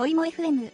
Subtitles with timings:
[0.00, 0.72] おいも FM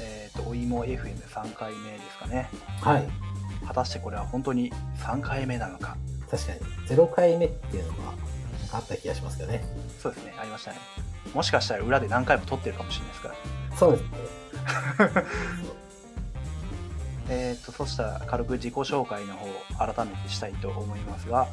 [0.00, 2.50] えっ、と、おいも FM3 回目ですかね。
[2.80, 3.08] はい。
[3.64, 5.96] 果たしてこれは本当に3回目なのか。
[6.28, 6.58] 確かに、
[6.88, 8.14] 0回目っていうのが、
[8.72, 9.62] あった気がしますけどね。
[10.02, 10.78] そうですね、ありましたね。
[11.32, 13.76] もしかしたら裏で何回も撮ってるかもしれないですから。
[13.76, 14.08] そうですね。
[17.30, 21.46] えっ、と、そしたら軽く自己紹介の方、改めてしたいと思いますが、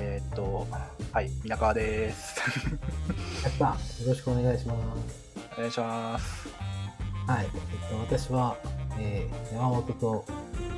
[0.00, 0.66] えっ、と、
[1.12, 2.40] はい、皆川です。
[3.44, 3.64] やった。
[3.66, 5.38] よろしくお願いします。
[5.52, 6.48] お願いします。
[7.26, 7.44] はい。
[7.44, 8.56] えっと、私は、
[8.98, 10.24] えー、山本と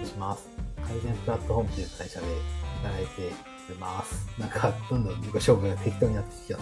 [0.03, 0.49] 申します。
[0.85, 2.27] 改善プラットフォームという会社で
[2.83, 3.33] 働いて
[3.71, 4.29] おります。
[4.41, 6.59] なんか、どんどん自己紹介が適当になってきた。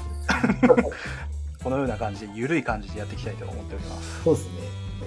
[1.65, 4.23] このような感じで、ゆるい感じでやっていきたいと思っております。
[4.23, 4.53] そうですね。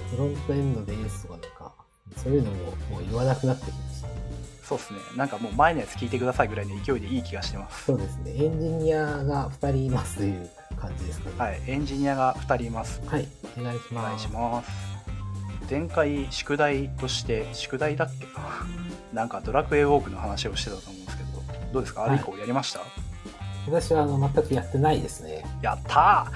[0.09, 1.75] フロントエンドでエースとかなんか、
[2.17, 2.57] そういうのも
[2.89, 3.92] もう言わなくなってきました。
[4.63, 7.83] そうですね、なんかもう前のやつ聞いてくださいぐらいの勢いでいい気がしてます。
[7.85, 8.31] そうですね。
[8.35, 11.35] エンジニアが2人いますという感じですかね。
[11.37, 13.01] はい、エンジニアが2人います。
[13.05, 13.27] はい。
[13.59, 14.05] お願いします。
[14.05, 14.71] お願いします。
[15.69, 18.25] 前回、宿題として、宿題だっけ？
[19.13, 21.29] ななんかドラクエウォークの話をしてたと思うんですけど、
[21.73, 22.05] どうですか？
[22.05, 22.79] あれ以降やりました、
[23.67, 25.43] 私はあの全くやってないですね。
[25.61, 26.31] やった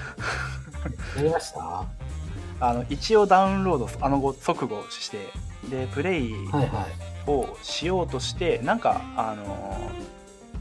[1.16, 1.58] やりました？
[1.60, 1.84] ー
[2.60, 5.28] あの、一応ダウンロード、あの後、即後して、
[5.70, 7.17] で、プレイはいはい。
[7.28, 10.08] をしようとして、なんか、あのー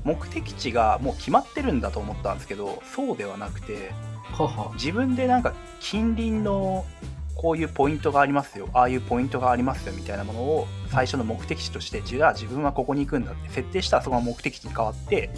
[0.04, 3.92] 目的地がもう決まってるんだと思ったんですけど、そうではなくて、
[4.32, 4.72] はは。
[4.76, 6.86] 自分でなんか近隣の
[7.36, 15.30] こういうポイントがありますよああいうポイントがありますよみたいなものを最初の目的地としてじゃあ自分はここに行くんだって設定したらそこが目的地に変わって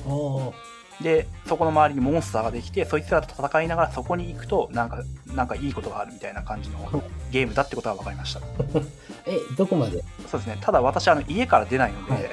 [1.01, 8.41] でそこの周りにモンスターができてそいつらと戦いながらそこに行くとなんかなんかいいことがあるみたいな感じの ゲームだってことが分かりました
[9.29, 10.03] え、どこまで？
[10.27, 12.23] そうですねただ私あの家から出ないので、はい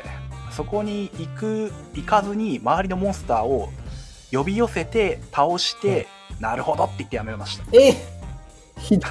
[0.56, 3.68] そこに行く行かずに周りのモンスターを
[4.32, 6.06] 呼び寄せて倒して、
[6.40, 7.94] なるほどって言ってやめましたえ
[8.78, 9.10] ひどい。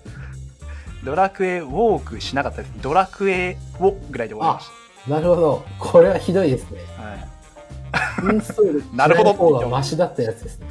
[1.02, 2.72] ドラクエウォークしなかったです。
[2.82, 5.64] ドラクエをぐらいで終わりましなるほど。
[5.78, 6.80] これはひどいですね。
[6.96, 7.02] た。
[7.02, 8.34] はい。
[8.34, 10.66] インストール なるほどしない方がマシだったやつですね。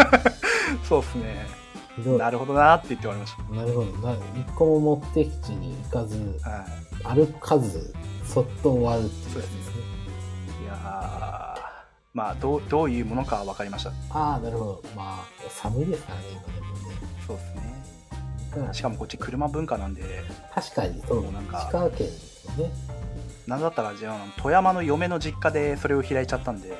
[0.88, 1.46] そうですね。
[1.96, 2.18] ひどい。
[2.18, 4.08] なるほどなって言って終わりましなるほど。
[4.08, 6.50] な一個も目的地に行かず、た。
[6.50, 6.66] は
[7.14, 7.16] い。
[7.16, 9.56] 歩かず、そっと終わるっていうですね。
[10.62, 11.56] いやー
[12.14, 13.90] まあどう、どういうものかは分かりました。
[14.10, 14.82] ああ、なるほど。
[14.96, 16.96] まあ、寒いですからね、今でもね。
[17.26, 17.62] そうですね。
[18.56, 20.02] うんしかもこっち車文化なんで、
[20.54, 22.70] 確かに、そう、もうなんか石川県ですよね。
[23.46, 26.72] なんだったら、じゃあ、富山の嫁の実家でそれを開いちゃったんで、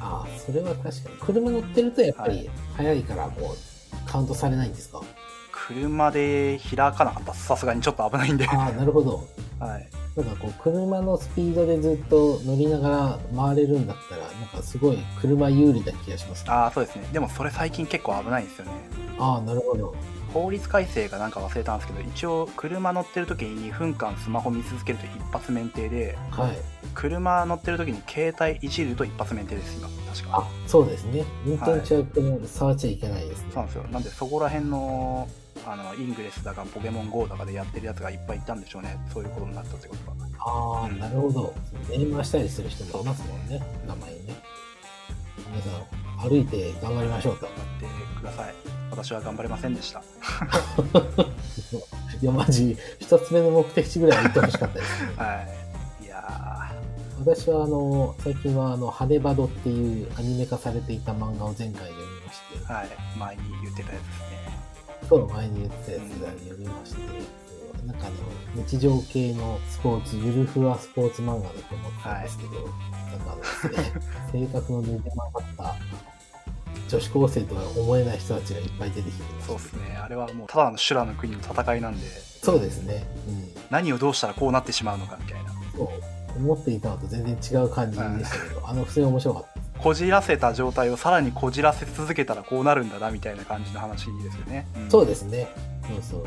[0.00, 1.16] ああ、それは確かに。
[1.20, 3.56] 車乗ってるとやっぱはり早いからもう
[4.10, 5.00] カウントされないんですか？
[5.52, 8.46] 車で開かなかったさすがにちょっと危ないんで。
[8.48, 9.26] ああ、なるほど。
[9.60, 9.88] はい。
[10.16, 16.50] なんかこう、車のスピードでずっと乗りながら回れるんだったら、なんかすごい車有利な気がしますね。
[16.50, 17.06] ああ、そうですね。
[17.12, 18.72] でもそれ最近結構危ないんですよね。
[19.18, 19.94] ああ、なるほど。
[20.32, 26.58] 法律改正がなんか忘れたんですけど一応車乗ってる時に2分間スマホ見続けると一発免停ではい。
[26.98, 31.24] 車乗ってる時に携帯いじると一発免停です今確かあ、そうですね。
[31.46, 33.50] 運転中ってもう触っちゃいけないですね。
[33.54, 35.28] そうなんですよなんでそこら辺の
[35.64, 41.54] あのイングレスだかポケモン GO だかでやってるやつがいっぱいいたんでしょうねそういうことになったってことがああ、うんなるほど。
[41.88, 43.62] 電話したりする人もいますもんね。
[43.86, 44.34] 名前にね。
[45.50, 45.68] 皆さ
[46.26, 47.46] ん、歩いて頑張りましょうと。
[47.46, 47.86] 頑張って
[48.20, 48.54] ください
[48.90, 50.02] 私は頑張れませんでした
[52.20, 55.12] いや、マジ、一つ目の目的地ぐらいは行ってほしかったですね。
[55.16, 55.57] はい
[57.18, 62.58] 私はあの最近はあの「ハネバド」っていうアニメ化されていた漫画を前回読みまして。
[62.66, 62.88] ーはい。
[63.18, 65.08] 前に言ってたやつですね。
[65.08, 67.00] そう前に言ってたやつが読みまして、
[67.86, 73.92] なんかあの日常系のスポーツゆるふわスポーツ漫画だと思ってたんですけど、なんかあのですね
[74.32, 75.74] 性格のねじ曲がった
[76.88, 79.98] 女子高生とは思えない人たちがいっぱい出てきてそうですね。
[80.02, 82.06] あれはもうただの修羅の国の戦いなんで。
[82.42, 83.06] そうですね。
[83.26, 83.48] うん。
[83.70, 85.52] 何をどうしたらこうなってしまうのかみたいな。
[85.76, 85.88] そう
[86.36, 94.66] 思っていたのと全然違う感じでしたけど、あの普通に面白かったこじらせた状態をさらにこじらせ続けたらこうなるんだなみたいな感じの話ですよね。
[94.86, 95.48] んそうですね
[95.86, 96.26] そうそう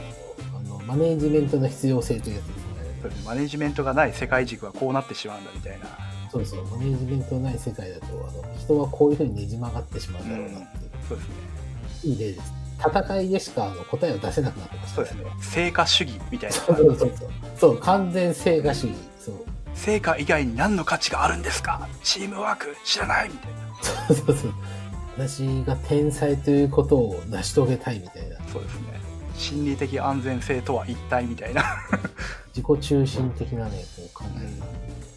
[0.57, 2.63] あのマネージメントの必要性というやつですね
[3.01, 5.85] そうですマネジメントがない世界軸はこうなってしまうんだみたいな。
[6.31, 11.33] そうそう、マネージメントのない世界だと、あの人はこういうふうにねじ曲がってしまうんだろうなっていう、そうですね。
[12.03, 12.53] いい例です。
[12.79, 15.25] 戦いでしかあの答えを出せなくなってました、そうですね。
[15.41, 16.55] 成果主義みたいな。
[16.55, 17.29] そうそうそうそう。
[17.57, 18.95] そう、完全成果主義。
[19.75, 21.87] 成果以外に何の価値があるんですか？
[22.03, 24.05] チームワーク知らないみたいな。
[24.07, 24.53] そうそうそう。
[25.17, 28.37] 私が天才ということを成し遂げたいみたいな。
[28.51, 29.01] そうですね。
[29.35, 31.63] 心理的安全性とは一体みたいな。
[32.55, 34.65] 自己中心的なね、こう考えうんが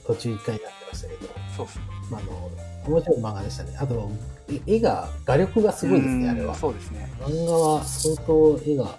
[0.06, 1.28] 途中一回になってましたけど。
[1.56, 1.84] そうっすね。
[2.10, 2.50] まあ、あの、
[2.94, 3.76] 面白い漫画でしたね。
[3.78, 4.10] あと、
[4.50, 6.54] え絵が、画力がすごいですね、あれは。
[6.54, 7.10] そうですね。
[7.20, 8.98] 漫画は相当絵が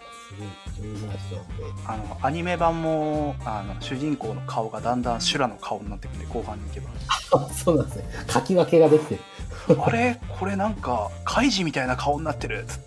[1.85, 6.89] あの、アニメ版も、あの、主人公の顔がだんだん修羅の顔になってくるんで、後半に行けば。
[7.31, 8.05] あ そうなんですね。
[8.29, 9.21] 書き分けができてる。
[9.81, 10.19] あれ？
[10.39, 12.85] これなんか、カイジみたいな顔になってるつって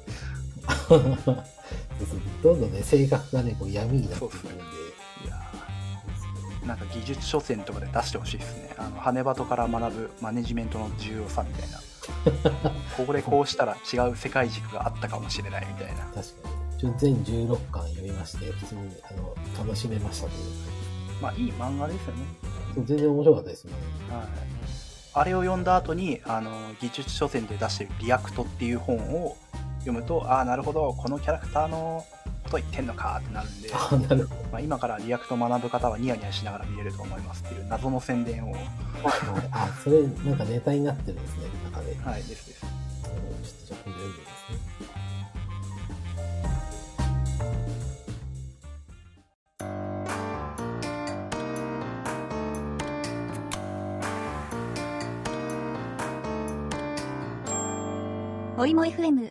[2.43, 4.63] どんどんね、性格がね、こう闇になってくるんで。
[5.25, 8.75] いやーなんか技術書典とかで出してほしいですね。
[8.77, 11.81] あの、はねバドから学ぶマネジメントの重要さみたいな。
[13.07, 16.05] これこうしたら違う世界軸があったかもしれないみたいな。
[16.05, 16.68] 確かに。
[16.79, 18.81] 全16巻読みまして、普通に
[19.11, 20.79] あの楽しめましたという
[21.21, 22.25] まあ、いい漫画ですよね。
[22.75, 23.73] そう全然面白かったですね。
[24.11, 24.27] はい。
[25.15, 29.37] あれを読んだ後に、あの、技術書典で出してる React っていう本を
[29.81, 32.05] 読むと、ああ、なるほど、このキャラクターの
[32.45, 38.59] こと言ってんのかってなるんで、あなるほまあ、今から React 学ぶ方はニヤニヤしながら見れると思いますっていう謎の宣伝を、ど。
[39.51, 41.97] あ、それなんかネタになってるんですね、中で。
[41.97, 42.65] はい、ですです。
[42.65, 42.79] うん
[43.43, 44.38] ちょっとじゃあ今度読んでみます
[58.61, 59.31] おいも FM。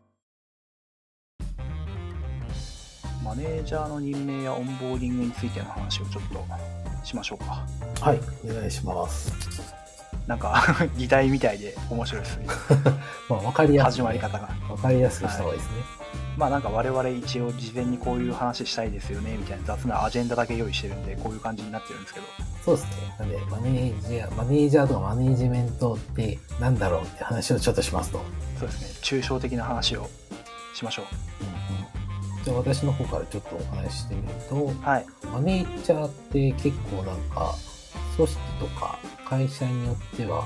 [3.22, 6.46] マネージャーの任命やオンボーディングについての話をちょっと
[7.06, 7.68] しましょうか。
[8.00, 9.77] はい、お願いします。
[10.28, 10.64] なんか、
[10.98, 12.46] 議題みたいで面白いですね。
[13.30, 14.50] まあ、わかりやすく、始まり方が。
[14.70, 15.98] わかりやすくした方がいいですね。
[16.38, 22.28] まあなんか我々一応事前にこういう話したいですよねみたいな雑なアジェンダだけ用意してるんでこういう感じになってるんですけど
[22.64, 23.16] そうですね。
[23.18, 28.22] なんで、マネージャー、マネージャーとかマネージメントってなんだろうって話をちょっとしますと。
[28.60, 30.08] そうですね抽象的な話を
[30.74, 31.04] しましょ
[31.42, 37.56] うんうん、じゃあ私の方からちょっとお話ししてみると、うはいマネージャーって結構なんか、
[38.18, 40.46] 組織とか会社によっては、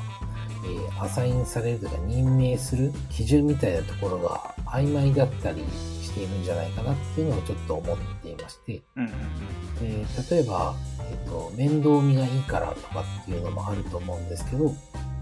[0.66, 5.64] えーアサインされるとか任命する基準みたいなところが曖昧だったり
[6.02, 9.12] しているんじゃないかなっていうのをちょっと思っていまして、うんうん
[9.80, 10.76] で例えば、
[11.10, 14.76] えっと面倒見がいいからとかっていうのもあると思うんですけど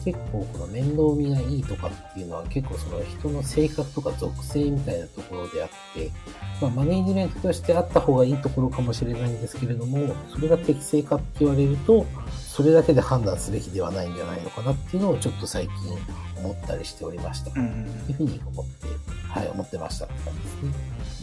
[0.04, 6.12] 結構この面倒見がいいとかっていうのは結構その人の性格とか属性みたいなところであって、
[6.62, 12.06] まあ、マネージメントとしてあった方がいいところかもしれないんですけれどもそれが適正かって言われると
[12.60, 15.74] それだけで判断すべきではないんじゃないのかなっていうのをちょっと最近
[16.44, 17.52] 思ったりしておりました。
[17.52, 18.88] とうんうんいうふうに思って、
[19.30, 20.74] はい、思ってましたって感じですね。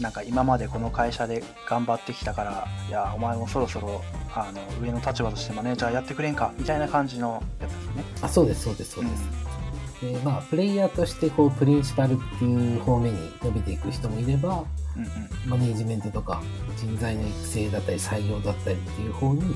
[0.01, 4.01] なんか今までこの会社で頑張ってきたからいやお前もそろそろ
[4.33, 9.47] あの上の立場としてマネージャーやってくれんかみたいな感じのやつですねあ、そうです、そうです、そうです。
[10.01, 14.63] で、まあ、プレイヤーとして、こう、プリンシパルっていう方面に伸びていく人もいれば、
[14.95, 16.41] うんうんマネージメントとか、
[16.75, 19.55] 人材の育成だったり、採用だったりっていう方に、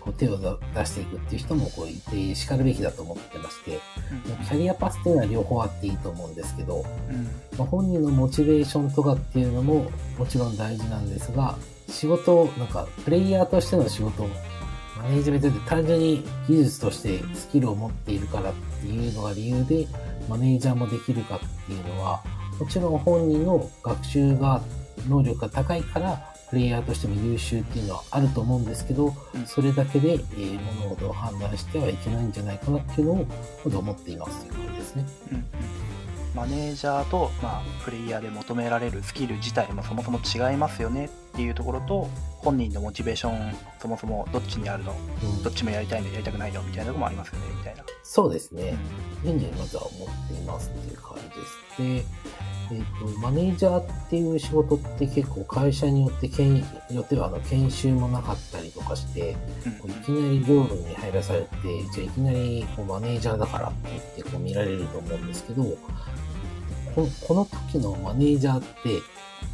[0.00, 3.80] こう、手を出していくっていう人も、こう、いて、叱るべきだと思ってまして、
[4.28, 4.46] うん。
[4.46, 7.24] キャリアパスっていうのは両方あっていいと思うんですけど、うん。
[7.58, 11.56] まあ、本人のモチベーションとかっていうのももちろん大事なんですが、
[11.88, 14.28] 仕事を、なんか、プレイヤーとしての仕事を、
[14.96, 19.86] マネージメントって単純に技術としてスキルを持っているからっていうのが理由で、
[20.28, 22.22] マネージャーもできるかっていうのは、
[22.58, 24.62] もちろん本人の学習が、
[25.08, 33.26] 能力が高いから、プレイヤーとしても優秀っていうのはあると思うんですけど、うんそれだけで、えー物事を判断してはいけないんじゃないかなっていうのを、
[33.64, 35.06] 今度思っていますという感じですね。
[35.30, 35.44] うんうん
[36.32, 44.94] マネージャーと、まあ、プレイヤーで求められるスキル自体もそもそも違いますよねっていうところと本人のモチベーションそもそもどっちにあるの？
[45.24, 48.76] うんどっちもやりたいのやりたくないのみたいなところもありますよねみたいな、そうですね。
[49.24, 51.82] ういうふうにまずは思っていますっていう感じです。
[51.82, 52.04] で、
[52.72, 56.64] えっ、と、マネージャーっていう仕事って結構会社によってけん、よ
[57.02, 59.34] ってはあの研修もなかったりとかして、ん
[59.78, 61.48] こういきなり業務に入らされて、
[61.92, 65.64] じゃあいきなりこうマネージャーだからって言ってこう見られると思うんですけど、
[66.94, 69.00] ここの時のマネージャーって、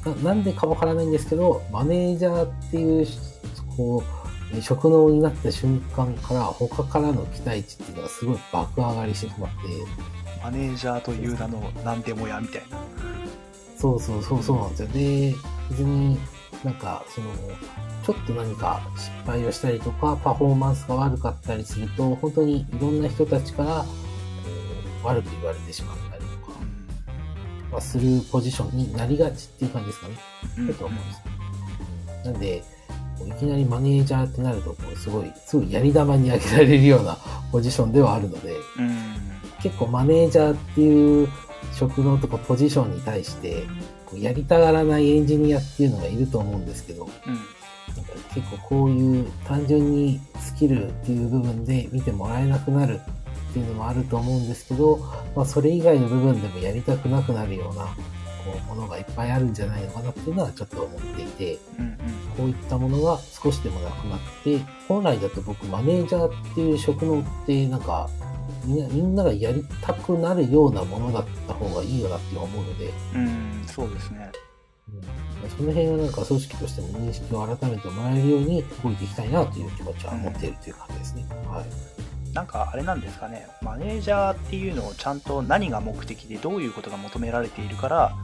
[0.04, 3.06] ななんでかわからないんですけど、マネージャーっていう、
[3.76, 4.02] こ
[4.54, 9.56] う、職能になった瞬間から他からの期待値っていうのがすごい爆上がりしてしまって、
[10.42, 12.78] マネージャーという名の何でもやみたいな
[13.78, 14.88] そうそうそうそうなんですよ。
[14.88, 15.34] で、
[15.70, 16.18] 別に
[16.64, 17.30] なんかその、
[18.04, 23.84] ちょっと何か失敗をしたりとか、パフォーマンスが悪かったりすると、本当にいろんな人たちから、
[24.46, 26.58] えー悪く言われてしまったりとか、
[27.70, 30.14] まあ、するポジションになりがちっていう感じですかね。
[30.58, 32.24] うんだと思うんです。
[32.24, 32.64] なんで、
[33.28, 37.16] いきなりマネージャーってなると、こうすごい、すごいやり玉に上げられるような
[37.52, 39.05] ポジションではあるので、うん
[39.68, 41.28] 結構マネージャーっていう
[41.72, 43.64] 職能とかポジションに対して、
[44.04, 47.34] こうやりたがらないエンジニアっていうのがいると思うんですけど、うん。
[47.34, 53.16] なんか結構こういう単純にスキルっていう部分で見てもらえなくなるっ
[53.56, 54.98] っていうのもあると思うんですけど、
[55.34, 57.86] まあ、それ以外の部分でもやりたくなくなるような、
[58.44, 61.96] こう、ものがいっぱいあるんじゃないのかなっていうのはちょっと思っていて、うんうん。
[62.36, 68.10] こういったものが少しでもなくなって、本来だと僕マネージャーっていう職能ってなんか、
[68.64, 74.30] みんなみんながやりたくなるようなものだった方がいいよなって思うので、うんそうですね。
[74.88, 75.50] うん。
[75.50, 81.26] その辺はなんか組織としても認識を改めてもらえるように動いていきたいなという気持ちは持っているという感じですね。
[81.46, 82.34] はい。
[82.34, 83.46] なんかあれなんですかね。
[83.62, 88.14] マネージャーっていうのをちゃんと何が目的でどういうことが求められているから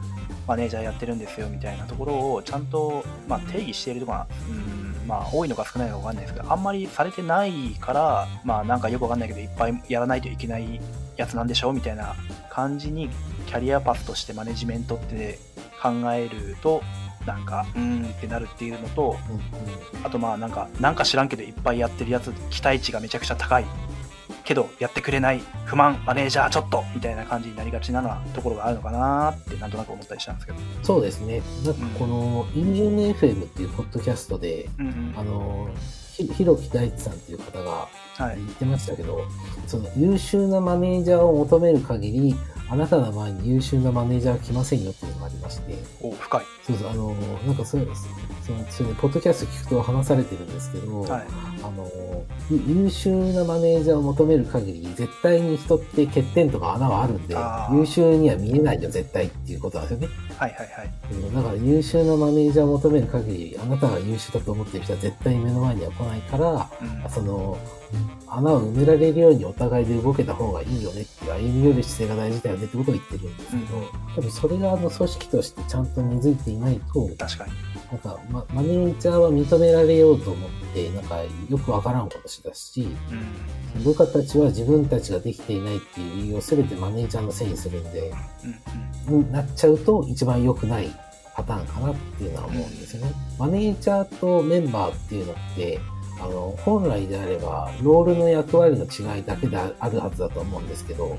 [0.47, 10.79] マネージャーやってるんですよみたいなところをちゃんと、まあ、定義しているとかうんまあ多いのか少ないのか分かんないですけどあんまりされてないからまあなんかよくわかんないけどいっぱいやらないといけない
[11.17, 12.15] やつなんでしょうみたいな
[12.49, 13.09] 感じに
[13.47, 15.39] キャリアパスとしてマネジメントって
[15.81, 16.81] 考えると
[17.25, 20.05] なんかうーんってなるっていうのとうんうん。
[20.05, 23.65] あとまあなんかなんか知らんけどいっぱいやってるやつ期待値がめちゃくちゃ高い
[24.43, 30.59] けどやってくれない不満マネージャーちょっとみたいな感じになりがちなところがあるのかなってなんとなく思ったりしたんですけど。
[30.81, 31.41] そうですね。
[31.65, 35.13] なんかこの、インジュン FM っていうポッドキャストで、うんうん。
[35.17, 35.69] あの、
[36.13, 38.35] ひひろき大地さんっていう方がはい。
[38.35, 39.25] 言ってましたけど、
[39.65, 42.35] その優秀なマネージャーを求める限り、
[42.73, 46.45] あなたの前に優秀なマネージャーは来ませんよっていうのがありまして、お深い。
[46.65, 47.13] そうそう、あの、
[47.45, 48.07] なんかそうです。
[48.47, 51.27] その、それで、ポッドキャスト聞くと話されてるんですけど、はい。
[51.61, 51.87] あの、
[52.49, 57.35] ゆ優秀なマネージャーを求める限り、絶対に人って欠点とか穴はあるんで
[57.71, 60.15] 優秀には見えないよ、絶対っていうことなんですよね。
[60.35, 60.93] はいはいはい。
[61.11, 66.69] うんだから優秀なマネージャーを求める限り、あなたが優秀だと思ってる人は絶対に目の前には来ないから、
[67.05, 67.09] うん。
[67.11, 67.55] その、
[68.27, 73.85] 穴を埋められるようにお互いで動けた方がいいよねっていう、歩み寄る姿勢が大事だよねってことを言ってるんですけど、うん
[74.15, 77.51] 多分それがあの組織としてちゃんと根付いていないと、確かに。
[77.91, 81.17] なんか、ま、マネージャーは認められようと思って、なんか、
[81.49, 82.87] よくわからんことしだし、
[83.75, 83.83] うん。
[83.83, 88.11] 部下たちは自分たちができていないっていう理由を全てマネージャーのせいにするんで、
[89.07, 90.89] うんになっちゃうと一番良くない
[91.35, 93.11] パターンかなっていうのは思うんですよね。
[93.37, 95.79] マネージャーとメンバーっていうのって、
[96.23, 101.17] あの、本来であれば、ロールの役割の違いだけであるはずだと思うんですけど、うん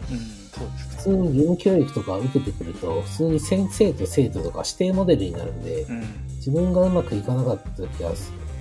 [0.54, 6.04] 普通に義務教育とか受けてくると、普通に先生と生徒とか指定モデルになるんで、うん
[6.37, 8.12] 自分がうまくいかなかった時は、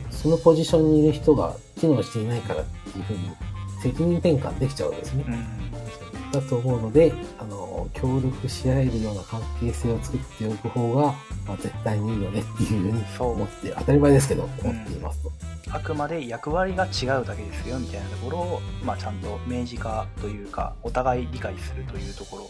[0.09, 3.31] そのポジションにいる人が機能していないからっていうふうに
[3.81, 5.31] 責任転換できちゃうんですねう。
[5.31, 5.72] ん
[6.33, 11.13] だと思うので、あの、協力し合えるような関係性を作っておく方が、
[11.47, 15.31] まあ、絶対にいいよねっていうふうにそう思って、当たり前ですけど、思っていますと。
[15.69, 22.47] あくまで役割が違うだけですよみたいなところを、まあ、ちゃんと明示化というかお互い理解するというところ。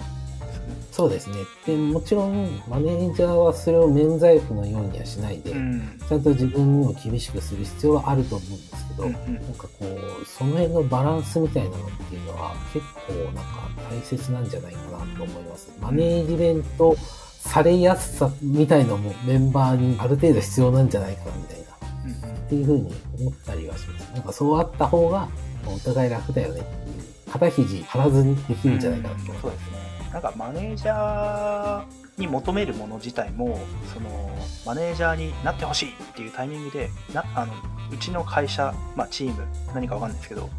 [0.96, 1.38] そうですね。
[1.66, 13.42] で、もちろん、マネージャーはそれを免罪符のようにはしないで、うんちゃんと自分にも厳しくする必要はあると思うんですけど、うんうんなんかこう、その辺のバランスみたいなのっていうのは結構なんか
[13.90, 15.72] 大切なんじゃないかなと思います。
[15.82, 16.96] マネージメント
[17.40, 21.64] されやすさみたいのもメンバーにある程度必要なんじゃないかなみたいな、
[22.06, 24.12] うんうんっていうふうに思ったりはします。
[24.14, 25.28] なんかそうあった方が
[25.66, 29.42] お互い楽だよねっていう、肩肘張らずにできるんじゃないかなと思います。
[29.42, 29.73] そうですね
[30.14, 31.84] なんかマネージャー
[32.18, 33.60] に求めるもの自体も
[33.92, 34.30] その
[34.64, 37.54] マネージャーになってほしいっていうタイミングでなあの
[37.92, 39.44] うちの会社、まあ、チーム
[39.74, 40.50] 何かわかんないですけど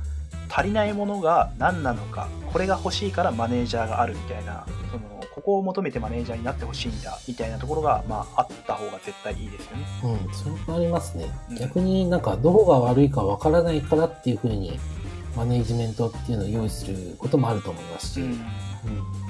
[0.50, 9.84] 足りないものが何なのかこれが欲しいからマネージャーがあるみたいなそのここを求めてマネージャーになってほしいんだみたいなところが、まあ、あった方が絶対いいですよね。
[10.04, 11.56] うん、それもありますねうん。
[11.56, 14.78] 逆になんかどこが悪いかわからないからっていうふうに
[15.36, 18.38] マネージメントっていうのを用意することもあると思いますし、うん
[18.86, 19.23] なんか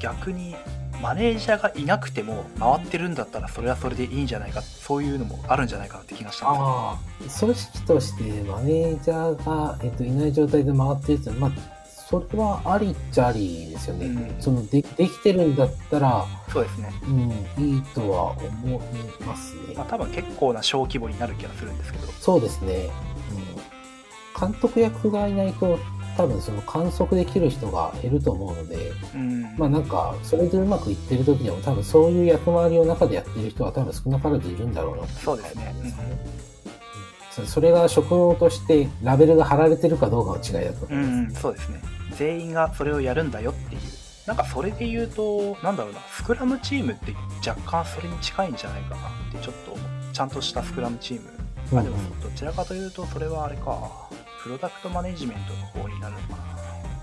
[0.00, 0.56] 逆に
[1.02, 6.98] マネージャーがいなくても回ってるんだったらそれはそれでいいんじゃないかそういうのもあるんじゃないかなって気がしたああ、
[7.38, 11.80] 組織としてマネージャーが、えっと、いない状態で回ってるっていうのは、まあ、
[12.10, 14.06] それはありっちゃありですよね。
[14.06, 18.76] うんそので、できてるんだったら、そうですね、うん、いいとは思
[19.20, 19.74] いますね。
[19.76, 22.90] まあ、多分結構な小規模になる気がするんですけどそうですね。
[24.36, 24.50] うん。
[24.50, 25.78] 監督役がいないと、
[26.16, 29.42] 多分その観測できる人が減ると思うので、うん。
[29.56, 35.06] まあなんか、それでうまくいってる時でも多分そういう役回りを中でやってる人は多分少なからずいるんだろうな。
[35.06, 35.74] そうですね。
[35.82, 35.92] うん。
[37.30, 41.38] そそれが職能としてラベルが貼られてるかどうかの違いだとう思います。
[41.38, 41.80] んそうですね。
[42.16, 43.80] 全員がそれをやるんだよっていう。
[44.26, 46.00] なんかそれで言うとなんだろうな。
[46.12, 47.14] スクラムチームって
[47.46, 49.00] 若干それに近いんじゃないかなっ
[49.32, 49.76] てちょっと
[50.12, 51.30] ちゃんとしたスクラムチーム。
[51.78, 54.08] あでもどちらかというとそれはあれか
[54.42, 56.60] プロダクトマネジメントの方になるのかな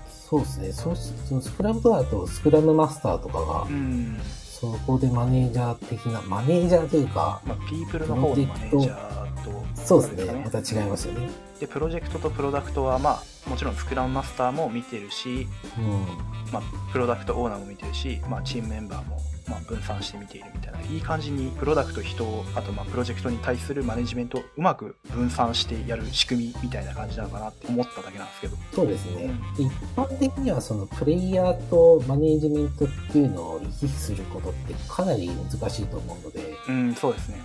[0.08, 0.72] そうですね。
[0.72, 4.20] そうしそのスクラムとかだと、スクラムマスターとかがう、ん
[4.60, 10.42] そこでマネージャー的な、マネージャーというか、まあピープルの方のマネージャーとそうですね。
[10.44, 11.30] また違いますよね。
[11.60, 15.46] でプロジェクトとプロダクトはまあもちろんスクラムマスターも見てるし、
[15.78, 16.28] うん。
[16.52, 28.56] まあ、プロダクトオーナーも見てるし、まあ、チームメンバーもまあ分散して見ているみたいないい感じにプロダクト人あとまあプロジェクトに対するマネジメントをうまく分散してやる仕組みみたいな感じなのかなって思っただけなんですけど。
[28.74, 29.30] そうですね。
[29.56, 37.40] で一般的にはそのプレイヤーとマネジメントっていうのを行き来することってかなり難しいと思うので、うんそうですね。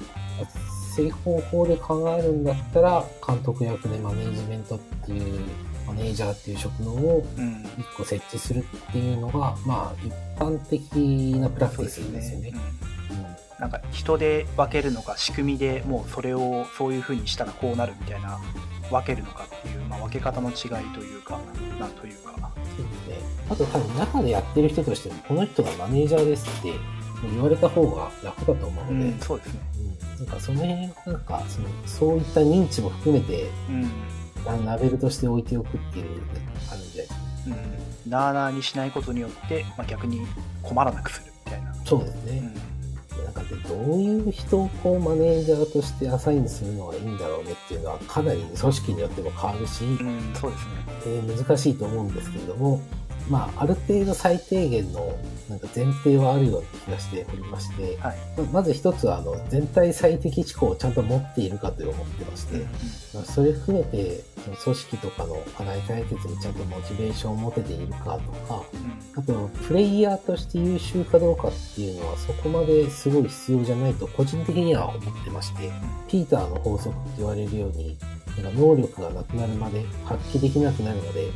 [0.95, 5.39] 正方向で考えるんだったら、監督役でマネジメントっていう、
[5.95, 7.65] マネージャーっていう職能をうん。
[7.77, 12.53] 一個設置するっていうのが、まあ一般的なプラクティスですよね。
[13.11, 13.59] うん。
[13.59, 18.39] なんか人で分けるのか仕組みでもうそれをそういう風にしたらこうなるみたいな
[18.89, 20.55] 分けるのかっていう、まあ、分け方の違い
[20.93, 21.39] というか
[21.79, 22.33] なんというか。
[22.75, 23.43] そうですね。
[23.49, 26.73] あと多分中でやってる人としても、この人がマネージャーですって
[27.31, 29.61] 言われた方が楽だと思ううので、んそうですね。
[30.19, 30.25] うん。
[30.25, 33.91] なんかその辺、なんかその、そういった認知も含めて、うん
[34.45, 36.21] ララベルとして置いておくっていう、
[36.71, 37.07] あるんじで。
[38.05, 40.21] うん、なあなあにしないことによって、まあ、逆に
[40.61, 42.51] 困らなくするみたいな、そうですね。
[42.55, 42.73] うん
[43.23, 50.71] なんかで、どういう人をこうマネージャーとしてアサインするのがいいんだろうねっていうのはかなり組織によっても変わるし、うん、そうですね
[51.05, 52.81] えー難しいと思うんですけれども、
[53.29, 55.17] まあ、ある程度最低限の
[55.49, 62.63] なんか前提はあるような気がしておりまして、はい、ままず一つはあの全体最適思考をちゃんと持っているかと思ってまして、うん
[63.13, 68.63] まあ、それ含めてその組織とかの課題解決にちゃんとモチベーションを持てているかとか、
[69.15, 75.71] あと、プレイヤーとして優秀かどうかっていうのはそこまですごい必要じゃないと個人的には思ってまして、
[76.09, 77.97] ピーターの法則って言われるように、
[78.41, 81.29] なんか能力がなくなるまで発揮できなくなるので、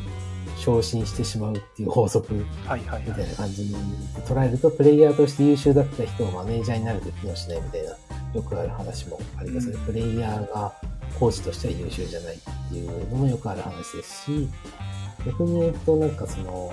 [0.58, 3.76] 昇進してしまうっていう法則みたいな感じに
[4.26, 7.90] 捉えると、プレイヤーとして優秀だった人をマネージャーになると機能しないみたいな、
[8.34, 9.76] よくある話もありますね。
[9.76, 10.74] うんプレイヤーが
[11.20, 14.50] コーチとしては優秀じゃないっていうのもよくある話ですし、
[15.26, 16.72] 逆に言うとなんかその、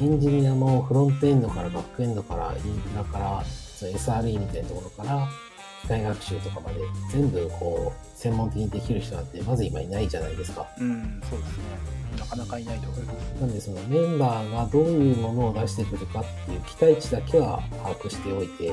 [0.00, 5.28] エンジニアもフロントエンドからバックエンドからインフラから、その SRE みたいなところから、
[5.82, 6.80] 機械学習とかまで
[7.10, 10.66] 全部こう、専門的にできる人なんてまず今いないじゃないですか。
[10.78, 11.64] うんそうですね
[12.18, 18.72] なかなかいないと思いますなんでそのメンバーがどういうものを出してくるかっていう期待値だけは把握しておいて、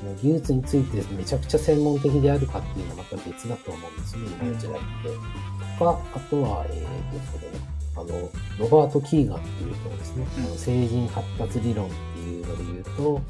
[0.00, 5.78] その技術についてめちゃくちゃ専門的であるかっていうのはまた別だと思うんですよね、今の時代って。
[5.78, 7.70] とか、あとは、えーと、そうだな。
[8.00, 13.20] あの、ロバート・キーガンっていう人もですね、うんあの成人発達理論っていうので言うと、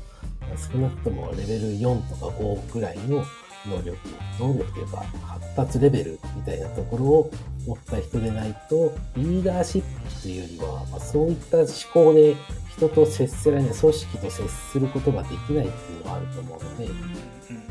[0.57, 3.25] 少なくともレベル4とか5ぐらいの
[3.67, 3.97] 能力、
[4.39, 7.31] 能力というか発達レベルみたいなところを
[7.67, 12.37] 持った人でないと、リーダーシップというよりは、まあ、そういった思考で
[12.77, 16.93] 人と接せられない、組織と接することができないっていうのがあると思うので、うん。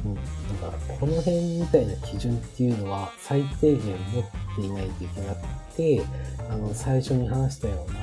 [0.05, 5.41] うん、なんかこの辺みたいな基準っていうのは最低限持っていないといけなく
[5.75, 6.01] て、
[6.49, 7.99] あの、最初に話したような、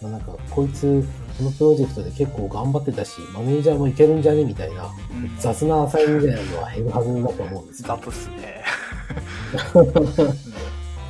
[0.00, 1.04] まあ、なんかこいつ、
[1.36, 4.44] このプロジェクトで結構頑張ってたし、マネージャーもいけるんじゃね？
[4.44, 5.36] みたいな、うん。
[5.38, 7.88] 雑なアサインみたいなのは減るはずだと思うんですよ。
[7.88, 8.64] 雑っすね、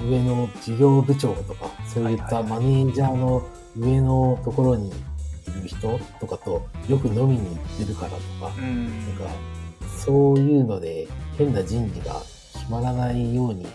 [0.03, 3.47] 上の事業部長とか、そういったマネージャーの
[3.77, 4.93] 上のところにい
[5.63, 8.87] る人とかとよく飲みに行ってるからとか、うん。
[9.07, 9.25] なんか、
[9.99, 12.23] そういうので変な人事が
[12.55, 13.73] 決まらないようになっ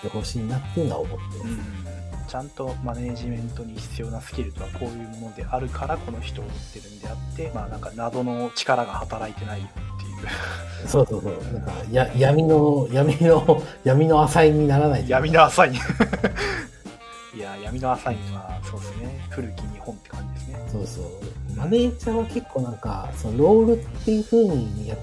[0.00, 1.50] てほしいなっていうのは思ってます。
[1.88, 1.93] うん
[2.34, 10.88] ちゃんとマネージメントに必要なスキルとはこういうものであるからこの人を打ってるんであってまあなんか謎の力が働いてないよっていう。
[10.88, 11.32] そうそうそう。
[11.52, 15.78] なんか、や、闇の、闇の、 闇のアサインにならない闇のアサインい。
[17.38, 19.26] や闇のアサインはそうですね。
[19.30, 20.68] 古き日本って感じですね。
[20.72, 21.56] そうそう。
[21.56, 24.96] マネージャーは結構なんか、そのロールっていう風にや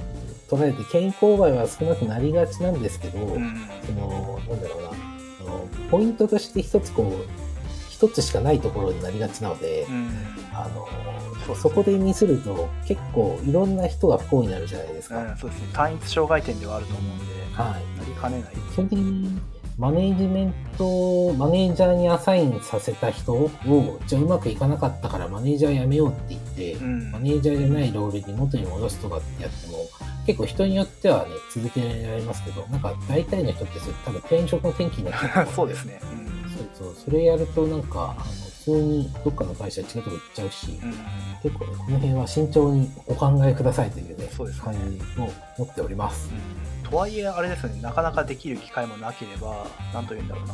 [0.50, 3.56] 捉えて、健康売は少なくなりがちなんですけど、うん。
[3.86, 5.11] その、なんだろうな、
[5.46, 7.28] あのポイントとして一つこう、
[7.90, 10.10] 一つしかないところになりがちなので、うん
[10.54, 10.68] あ
[11.48, 15.18] の、そこでミスると結構いろんな人が不幸になるじゃないですか。
[15.18, 18.00] うん、そうですね単一障害点ではあると思うんで、はい。
[18.00, 19.40] なりかねない基本的に
[19.82, 23.50] マネージメント、マネージャーにアサインさせた人を、
[24.06, 27.12] じゃあうまくいかなかったからマネージャー辞めようって言って、うん。
[27.12, 29.78] マネージャーじゃないロールに元に戻すとかってやっても、
[30.28, 36.00] 結構人によってはね、続けられますけど、なんか大体の人ってそれ多分転職の転機になっちゃう そうですね。
[36.78, 40.98] そうそう、それやるとなんか、あの、普通にどっかの会社違うとこ行っちゃうし、うん、うん
[41.42, 44.64] 結構ね、この辺は慎重にお考えくださいというね、そうですね。
[44.66, 46.30] 感じを持っております。
[46.84, 46.90] うん。
[46.90, 50.54] とはいえあれですねなかなかできる機会もなければ何と言うんだろうな。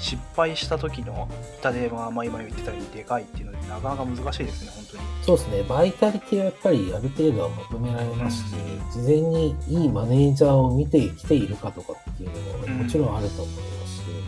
[0.00, 1.28] 失敗した時の
[1.60, 5.02] 痛手が、まあ、今言ってたようにでかいっていうのでなかなか難しいですね本当に。
[5.22, 8.54] そうですね、バイタリティはやっぱりある程度は求められますし、
[8.92, 12.78] 事前にいいマネージャーを見てきているかとかっていうのもうん。
[12.78, 13.79] もちろんあると思いますし、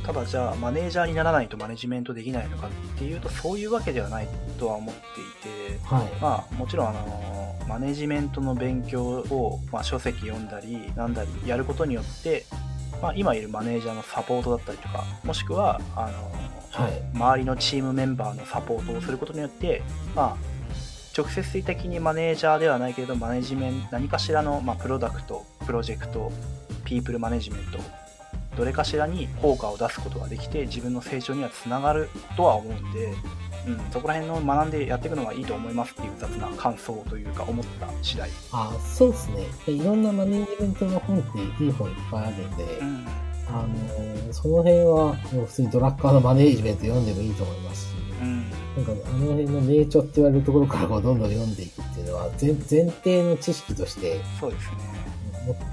[0.05, 6.05] ただじゃあマネージャーにならないとマネジメントできないのかっていうとそういうわけではないとは思っていてはい。
[6.21, 12.45] まあもちろんあのマネジメントの勉強を、まあ、書籍読んだりなんだりやることによって、
[13.01, 16.33] まあ、今いるマネージャーのサポートだったりとかもしくはあの
[16.73, 17.03] はい。
[17.15, 19.83] 周りのチームメンバーのサポートをすることによって、
[20.17, 20.53] まあ、
[21.17, 26.33] 直接的にマネージャーではないけれどマネジメント何かしらの、まあ、プロダクトプロジェクト
[26.85, 28.02] ピープルマネジメント
[28.57, 33.15] どれかしらに効果を出すことができて自分の成長にはつながるとは思うんで、
[33.67, 39.47] うん、そこら辺の学んでやっていくのがいいと思いますっていう雑な感想というか思った次第、あ、そうですね。
[39.67, 43.07] でいろんなマネジメントの本っていい本いっぱいあるんで、うん。
[43.49, 48.51] あのーその辺は、もう普通にドラッカーのマネージメント読んでもいいと思いますし、うん。
[48.51, 54.77] なんかね、あの辺の名著って言われるところからこうどんどん読んでいくっていうのは、前前提の知識としてそうですね。
[55.02, 55.02] 持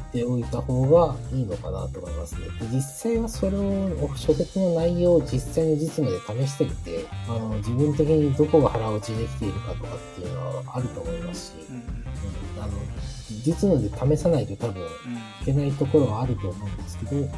[0.09, 2.41] っておいた方がいいのかなと思いますね。
[2.59, 11.83] で実際はそれを、書籍の内容を実際の実務で試してみて、あの、自分的にどこが腹落ちできているかとかっていうのはあると思いますし、うんうん
[12.59, 12.73] あの、
[13.45, 14.89] 実務で試さないと多分、うん
[15.41, 17.29] いけないところはあると思うんですけど、ぜ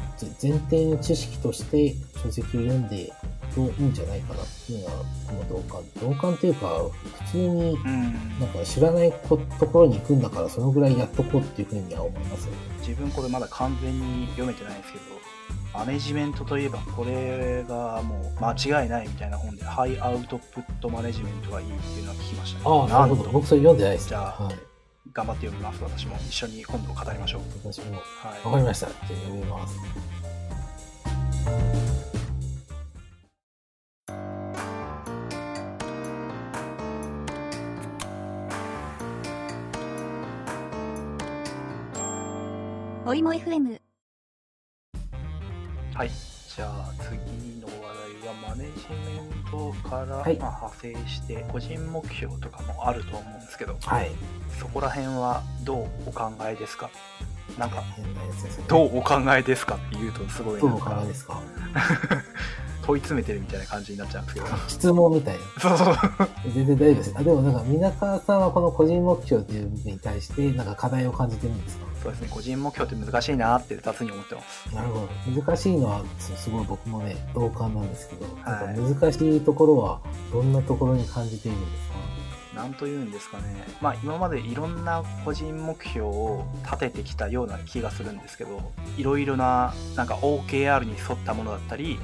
[0.42, 3.10] 前提の知識として書籍を読んでいい
[3.78, 5.04] いんじゃないかなっていうのは、もう
[5.48, 5.82] 同感。
[6.00, 6.80] 同感というか、
[7.26, 12.52] 普通にうんなんか知らないこところに行くんだから、そのぐらいやっとこうっていうふうには思いますよ。
[12.80, 15.04] 自分これまだ完全に読めてないんですけど
[15.72, 23.30] マネジメントといえばこれがもう間違いないみたいな本でハイアウトプットマネジメントがいいっていうのは聞きましたねああ、なるほど。
[23.30, 24.08] 僕それ読んでないです。
[24.08, 24.71] じゃあはい。
[25.12, 26.16] 頑張って読みます私も。
[26.16, 27.42] 一緒に今度語りましょう。
[27.70, 28.46] 私も、はい。
[28.46, 28.86] わかりました。
[28.86, 29.74] じゃあ読みます。
[43.04, 43.78] おいも FM
[45.94, 46.10] はい。
[46.56, 47.61] じゃあ次
[49.92, 54.10] から、はいまあ、派生して個人目標とかもあると思うんですけどはい。
[54.58, 56.90] そこら辺はどうお考えですか？
[57.58, 58.28] なんか変なね。
[58.68, 61.40] どうお考えですかって言うとすごいどうおなんか考えですか？
[62.84, 65.40] 問い詰めてるみたいな感じになっちゃうんですけど質問みたいな。
[65.60, 65.96] そうそう
[66.52, 67.12] 全然大丈夫です。
[67.16, 71.86] あ、でもなんか、皆川さんはこの個人目標っていう部分に対して、なんか課題を感じてるんですか？
[72.02, 74.74] そうですね個人目標って難しいなって雑に思ってます。
[74.74, 75.42] なるほど。
[75.42, 78.76] 難しいのは、すすごい僕もね、同感なんですけど、はい。
[78.76, 80.00] なんか難しいところは、
[80.32, 81.92] どんなところに感じているんですか？
[82.62, 83.44] なんというんですかね。
[83.80, 88.60] まあ今までいろんな個人目標を立ててきたような気がするんですけど
[88.98, 91.98] いろいろななんか OKR に沿ったものだったり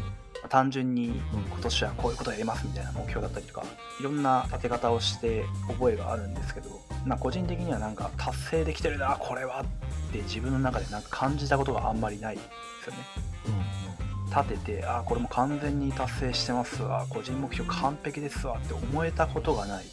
[0.49, 3.65] 単純に今年はこういうことをやりますみたいな目標だったりとか
[4.01, 9.65] いろんな立て方をして覚えがあるんですけど、まあ、個人的にはなんか達成できてるなこれは
[10.09, 12.43] って自分の中でなんか感じたことがあんまりないで
[12.85, 12.99] すよね。
[13.47, 14.29] うん。
[14.31, 19.85] 立ててあこれも完全に達成してますわ個人目標完璧ですわって思えたことがない。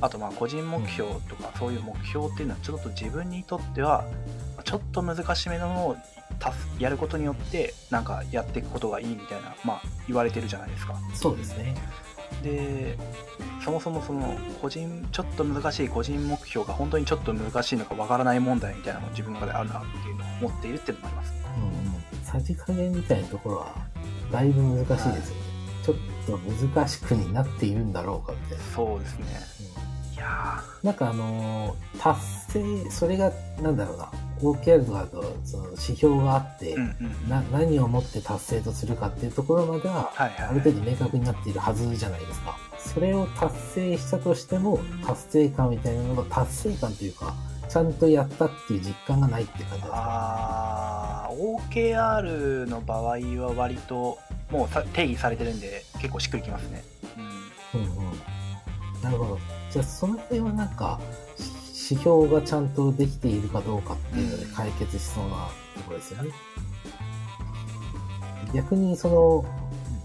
[0.00, 4.04] あとまあ個人目標とかそういう目標っていうのはちょっと自分にとっては
[4.64, 5.96] ちょっと難しめの
[6.40, 11.74] ものを達やることによってなんかやっていくことがいいみたいなまあ言われてるじゃないですかうんそうですね。
[12.42, 12.96] で
[13.62, 22.24] そもそもその個人ちょっと難しい個人目標が本当にちょっと難しいのかわからない問題みたいなのも自分の中であるなっていうのを思っているっていうのもありますうんうん。
[22.24, 23.74] さじ加減みたいなところは、
[24.32, 25.22] だいぶ難しいですよね。
[25.84, 28.64] ちょっと難しくになっているんだろうかみたいな。
[28.74, 29.26] そうですね
[30.30, 32.20] やなんかあのー達
[32.84, 34.08] 成、それが、なんだろうな、
[34.40, 42.56] OKR とかだと、その指標があって、ーうんうんうんな何をもって達成とするかっていうところまでは、ある程度明確になっているはずじゃないですか。
[42.78, 47.34] それを達成したとしても、達成感みたいなのが、達成感というか、
[47.68, 49.92] ちゃんとやったっていう実感がないって感じですか？
[49.94, 54.18] あー OKR の場合は割と
[54.50, 56.82] もうさ定義されてるんで結構しっくりきますね、
[57.74, 59.02] うん、うんうん。
[59.02, 59.38] なるほど。
[59.70, 61.00] じゃあ、その辺はなんか、
[61.72, 66.30] し指標がちゃんとできているかどうかっていうので解決しそうなところですよね。
[68.54, 69.44] 逆にその、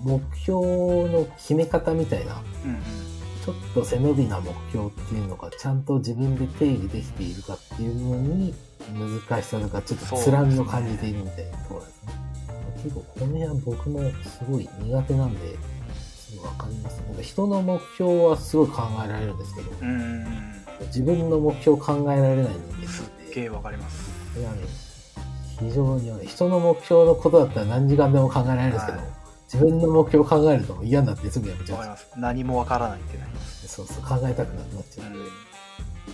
[0.04, 0.62] 目標
[1.10, 3.06] の決め方みたいな、うんうん
[3.46, 8.56] ちょっと背伸びな目標っていうのがちゃんと自分で定義できているかっていうのに
[9.30, 12.14] 難しさとかちょっとつらみを感じているみたいなところですね。
[12.82, 15.40] 結構この辺は僕もすごい苦手なんで、
[16.46, 17.02] すごいわかります。
[17.02, 19.90] なんか人の目標はすごい考えられるんですけど、うん。
[19.90, 20.56] うんうん
[20.88, 24.12] 自分の目標考えられない人間すっげえわかります。
[24.38, 24.58] いやね、
[25.58, 29.08] 非常にね、人の目標のことだったら何時間でも考えられるんですけど、はい。
[29.54, 31.80] 自分の目標を考えると嫌になってすぐやめちゃう。
[31.80, 32.08] んでわかります。
[32.18, 33.68] 何もわからないってなります。
[33.70, 35.10] そうそう、考えたくなくなっちゃう。
[35.10, 35.14] ん。
[35.14, 35.20] で。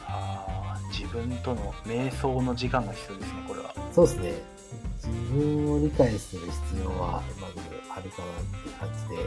[0.05, 3.73] あー自分との瞑想の時間が必要ですねこれは。
[3.93, 4.33] そうですね。
[4.97, 7.55] 自分を理解する必要はまず
[7.89, 8.27] あるかな
[8.59, 9.23] っていう感じで、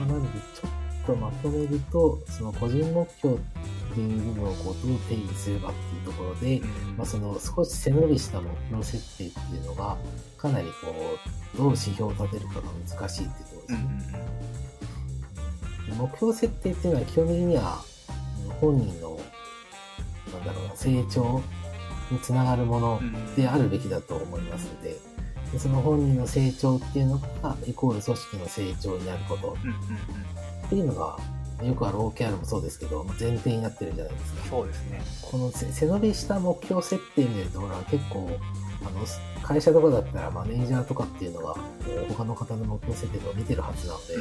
[0.00, 3.38] まあ、なのでちょっとまとめると、その個人目標っ
[3.92, 6.62] ていう部分をこうどう定義すればっていうところで、
[6.96, 9.98] まあ、その少し背伸びした目標設定っていうのが、
[10.38, 11.18] かなりこ
[11.54, 14.40] う、どう指標を立てるかが難しいっていうところですね。
[15.98, 17.84] 目標設定っていうのは基本的には
[18.60, 19.18] 本人の、
[20.32, 21.42] なんだろうな、成長
[22.10, 23.00] につながるもの
[23.36, 24.96] であるべきだと思いますので、
[25.52, 29.56] でその本人の成長っていうのが、イコール組織の成長になること
[30.66, 31.18] っていうのが、
[31.64, 34.48] よくある OKR もそうですけど、前提になってるじゃないですか。
[34.48, 35.02] そうですね。
[35.22, 38.30] この背伸びした目標設定みたいなところは結構、
[38.86, 39.06] あの、
[39.42, 41.56] 会社とかだったらマネージャーとかっていうのが、
[42.08, 44.14] 他の方の目標設定を見てるはずなので、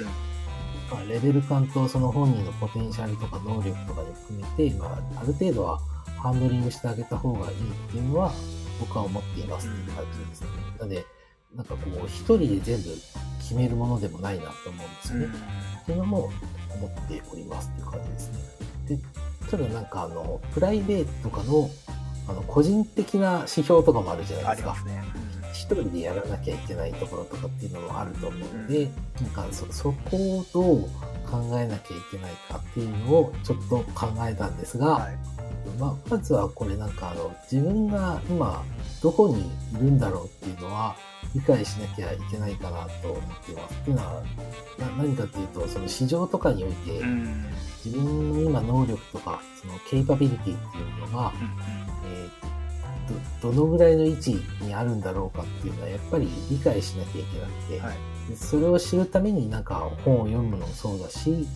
[0.91, 5.79] まあ、レベル感とその本人のポテンシャルとか能力とかに含めて、まあ、ある程度は
[6.17, 8.33] ハンドリングしてあげた方がいいっていうのは
[8.79, 10.47] 僕は思っていますっていう感じですね。
[10.79, 11.05] なので、
[11.55, 12.89] なんかこう、一人で全部
[13.39, 15.27] 決めるものでもないなと思うんですよね。
[15.81, 16.31] っていうのも
[16.75, 18.38] 思っておりますっていう感じですね。
[18.88, 18.99] で、
[19.49, 21.69] ただなんかあの、プライベートとかの、
[22.27, 24.75] あの、個人的な指標とかもあるじゃないですか。
[25.51, 28.88] 一人でやらなきゃいけないところとかっていうのもあると思うので、
[29.19, 30.81] なんかそ、そこをどう
[31.29, 35.17] 考えなきゃいけないかっていうのをちょっと考えたんですが、はい、
[35.79, 38.63] まあ、まずはこれなんかあの、自分が今
[39.01, 40.95] どこにいるんだろうっていうのは
[41.35, 43.75] 理解しなきゃいけないかなと思っています。
[43.75, 44.23] っていうのは、
[44.97, 47.01] 何かっていうと、その市場とかにおいて、
[47.85, 51.33] 自分の今能力とか、そのケイパビリティっていうのが、
[52.05, 52.49] えー
[53.41, 57.95] どのぐらいの位置にあるんだろうかっていうのはやっぱり理解しなきゃいけなくて、はい、
[58.35, 61.47] それを知るためになんか本を読むのもそうだし、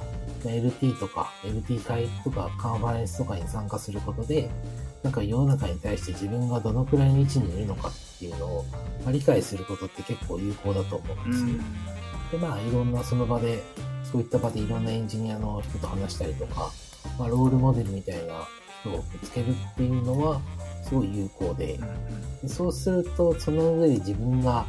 [0.43, 4.49] LT とか LT 会とかカンファレンスとかに参加することで、
[5.03, 8.65] なんか世の中に対して自分がどのくらいの位置にいるのかっていうのを、
[9.03, 11.47] まあ、理解することって結構有効だと思うんですよ。
[12.31, 13.61] で、まあいろんなその場で、
[14.09, 16.71] そういった場でいろんなエンジニアの人と話したりとか、
[17.19, 18.47] まあロールモデルみたいな
[18.81, 20.41] 人を見つけるっていうのは、
[20.83, 21.79] すごい有効で、
[22.47, 24.65] そうすると、その上で自分が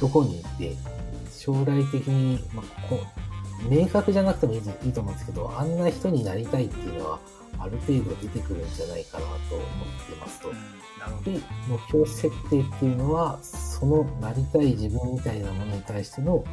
[0.00, 0.76] どこに行って、
[1.30, 2.98] 将来的に、まあ、こ
[3.66, 7.20] う、明確じゃなくてもいいいいと思うんですけど、あんな人になりたいっていうのは、
[7.60, 9.68] ある程度出てくるんじゃないかなと思っ
[10.08, 10.48] てますと。
[11.24, 16.44] で、目標設定っていうのは、そのなりたい自分みたいなものに対しての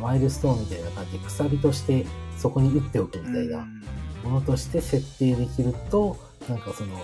[0.00, 3.66] マイルストーンみたいな感じで、くさびとしてそこに打っておくみたいな
[4.24, 6.16] ものとして設定できると、
[6.48, 6.96] なんかその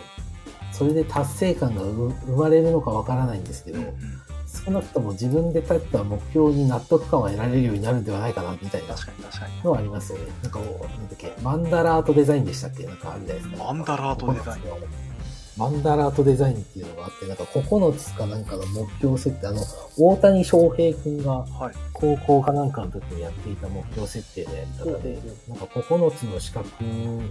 [0.72, 4.21] それで達成感が生まれるのかわからないんですけど、うん、
[4.64, 8.94] 少なくとも自分で立った目標に納得感を得られるようになるんではないかな、みたいな
[9.64, 10.26] のはありますよね。
[10.42, 10.78] なんか、なんだ
[11.14, 13.64] っけ、マンダラートデザインでしたっけなんかあるじゃないですか。
[13.64, 14.62] マンダラートデザイン
[15.56, 19.62] マンダラートデザインっていうのがあって、なんか9つかなんかの目標設定、あの、
[19.98, 21.44] 大谷翔平くんが、
[21.92, 27.30] 高校かなんかの時にやっていた目標設定のやり方で、なんか9つの資格に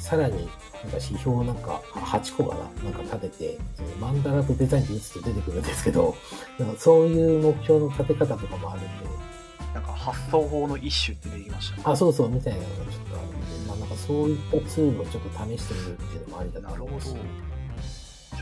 [0.00, 0.50] さらになんか
[0.92, 3.58] 指標なんか8個かななんか立てて、
[4.00, 6.14] マンダラとデザインで打つと出てくるんですけど、
[6.58, 8.88] なんかそういう目標の立て方とかもあるんで。
[9.76, 13.35] なんか発想法の一種ってできました、ね、あ、そうそう、みたいなのがちょっとある
[13.88, 17.00] なんかそういったツールをちょっと試してみるっていうのもありだと思いま。
[17.00, 17.08] ち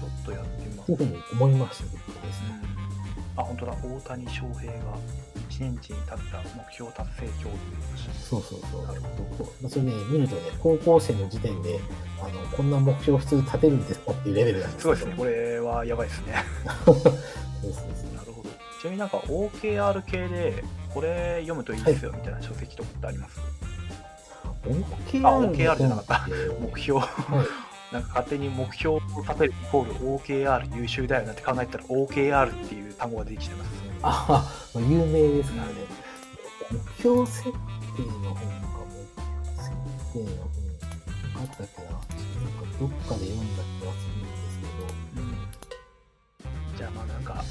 [0.03, 0.87] ょっとやってみます。
[0.87, 2.75] というふうに思いました、僕ですね。
[3.37, 4.79] あ、本当だ、大谷翔平が
[5.51, 8.87] 1年地に立った目標達成表って言いました、そうそうそう。
[8.87, 9.69] なるほど。
[9.69, 11.81] それね、見るとね、高校生の時点で、
[12.21, 15.15] あの、こんな目標普通立てるんですかっていうレベルなんですそうですね。
[15.17, 16.35] これはやばいですね。
[16.85, 17.15] そうそうそう。
[18.17, 18.49] なるほど。
[18.81, 23.49] ちなみになんか OKR 系で、これ読むといいですよみたいな書籍とかってあります、はい、
[24.67, 25.27] ?OKR?
[25.27, 26.29] あ、OKR じゃなかった。
[26.61, 27.01] 目標。
[27.01, 33.75] はいなんか勝手に目標を立てるイコール OKR 優秀だよなって考えたら OKR っていう単語が出てきてます、ね。
[34.03, 35.75] ああ、有名ですからね。
[36.73, 38.51] 目標設定の本か、
[38.91, 39.71] 目標設
[40.13, 41.91] 定の本、あったっけな。
[41.91, 42.11] なんか
[42.81, 45.23] どっかで読んだ気がするんですけど。
[45.23, 46.77] うん。
[46.77, 47.45] じゃあまあなんか、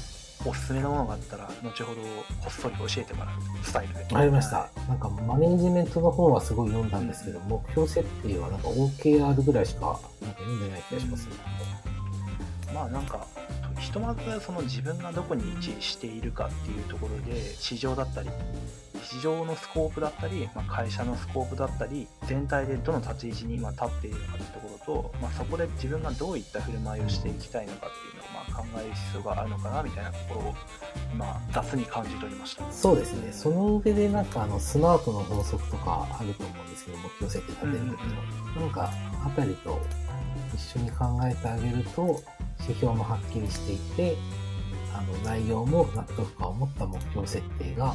[0.46, 4.06] おすすめのものがあったら、後ほどこっそり教えてもらうスタイルで。
[4.12, 4.68] ありました。
[4.88, 11.32] なんかマネージメントの本はすごい読んだんですけど、うん、目標設定はなんか OKR ぐらいしかなんか読んでない気がします、ね、
[12.68, 13.26] うん、まあなんか、
[13.78, 18.30] ひとまずその自分がどこに位置しているかっていうところで市場だったり
[19.02, 28.23] 市場のスコープだったり、まあ、会社のスコープだったり全体でどの立ち位置に今立っているのかっていうところと、まあ、そこで自分がどういった振る舞いをしていきたいのかっていうの
[28.80, 30.54] える必要があるのかなみたいなところを
[31.12, 32.70] 今雑に感じ取りました。
[32.72, 33.32] そうですね。
[33.32, 37.94] その上でなんかあのスマートの法則とかあると思うんですけど目標設定立てる時の、
[38.56, 38.90] うん、なんか
[39.24, 39.80] あたりと
[40.54, 42.22] 一緒に考えてあげると
[42.60, 44.16] 指標もはっきりしていて、
[44.94, 47.94] ああの内容も納得感を持った目標設定が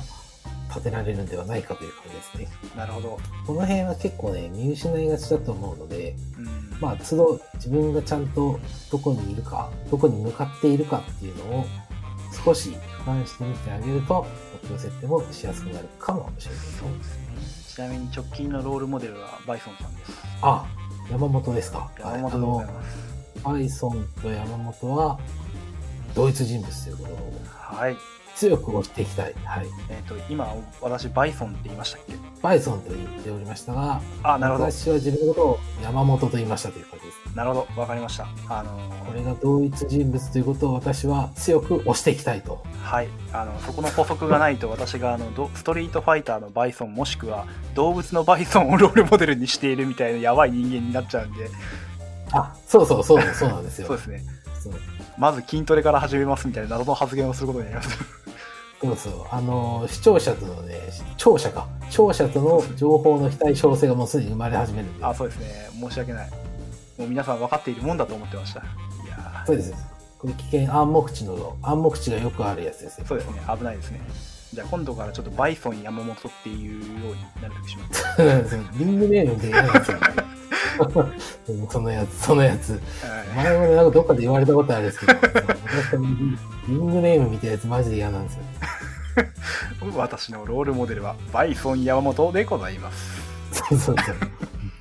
[0.69, 2.57] 立てられるんではないかという感じですね。
[2.77, 3.19] なるほど。
[3.45, 6.77] この辺は結構ね、見失いがちだと思うので、うん。
[6.79, 8.59] まあ、都度自分がちゃんと
[8.91, 11.65] どこにいるか、どこに向かっているかっていうのを
[12.45, 12.69] 少し
[13.03, 14.25] 俯瞰してみてあげると、
[14.61, 17.29] 目標設定もしやすくなるかもしれないですね。
[17.75, 20.11] ちなみに直近のロールモデルはバイソンさんです。
[20.41, 20.65] あ、
[21.11, 21.91] 山本ですか。
[21.99, 23.43] 山本でございます。
[23.43, 25.19] バイソンと山本は
[26.13, 27.95] 同一人物ということをはい。
[28.39, 29.33] 強く推していきたい。
[29.43, 29.67] はい。
[29.89, 30.47] えっ、と、今、
[30.79, 32.13] 私、バイソンって言いましたっけ？
[32.41, 34.71] バイソンと言っておりましたが、あ、なるほど。
[34.71, 37.35] 私は自分のことを山本と言いましたという感じです。
[37.35, 37.81] なるほど。
[37.81, 38.27] わかりました。
[38.47, 42.63] あのーこれが同一人物ということを私は強く推していきたいと。
[42.83, 43.09] はい。
[43.33, 51.49] あの、そこの補足がないと、私が、あの、どストリートファイターのバイソン、もしくは、動物のバイソンをロールモデルにしているみたいなやばい人間になっちゃうんで、
[52.31, 53.87] あ、そうそうそう、そうなんですよ。
[53.89, 54.23] そうですね。
[55.17, 57.97] まず筋トレから始めますみたいな謎の発言をすることになります。
[58.81, 59.13] そうそう。
[59.29, 60.79] あの、視聴者とのね、
[61.17, 61.67] 聴者か。
[61.89, 65.03] 聴者との情報の非対称性がもうすでに生まれ始めるんで。
[65.03, 65.69] あ、そうですね。
[65.79, 66.29] 申し訳ない。
[66.97, 68.61] もう皆さん分かっているもんだと思ってました。
[68.61, 68.63] い
[69.07, 69.73] やそうです。
[70.17, 73.05] これ危険暗黙知の、暗黙知がよくあるやつですよ。
[73.05, 73.41] ーそうですね。
[73.57, 74.01] 危ないですね。
[74.53, 78.55] じゃあ今度からちょっとバイソン山本っていうようになるときします。
[78.79, 79.97] リングネームで嫌なんですよ。
[81.49, 82.71] う んそのやつ、そのやつ。
[82.71, 82.79] はい
[83.35, 85.13] 前もね、なんかどっかで言われたことあるんですけど、
[86.67, 88.43] リングネームみたいなやつマジで嫌なんですよ。
[89.95, 93.21] 私のロールモデルはバイソン山本でございます。
[93.51, 94.15] そうそうそう。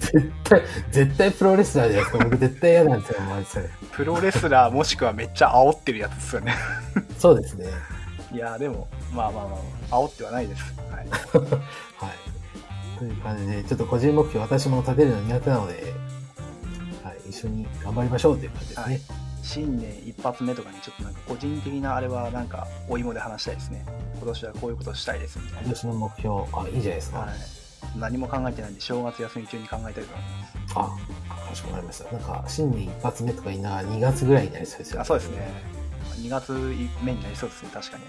[0.01, 2.25] 絶対、絶対プロレスラーじゃないですか。
[2.25, 3.69] 僕絶対嫌なんですよ、マジそれ。
[3.93, 6.55] プロレスラーもしくはめっちゃ煽ってるやつですよね。
[7.19, 7.67] そうですね。
[8.33, 9.57] いやーでも、まあまあま
[9.91, 10.63] あ、煽ってはないです。
[10.91, 11.09] はい。
[11.09, 12.99] はい。
[12.99, 15.95] という感じで、ちょっと個人目標私も立てるの苦手なので、
[17.05, 18.85] はい、一緒に頑張りましょうという感じですね。
[18.85, 23.83] はい新年一発目とかにちょっとなんか個人的なあれはなんかお芋で話したいですね。
[24.17, 27.19] 今年はこういうことしたいですみたい今年の目標、あ、いいじゃないですか。
[27.21, 27.25] な。
[27.25, 27.35] はい。
[27.97, 30.75] 何も考えてないんで正月休み中に考えたいと思います。
[30.75, 32.13] あ、かしこまりました。
[32.13, 35.39] なんか、新年一発目とか言いながら2月ぐらいになりそうですよあそうですね。
[36.17, 36.53] 2月
[37.03, 38.05] 目になりそうですね、確かに。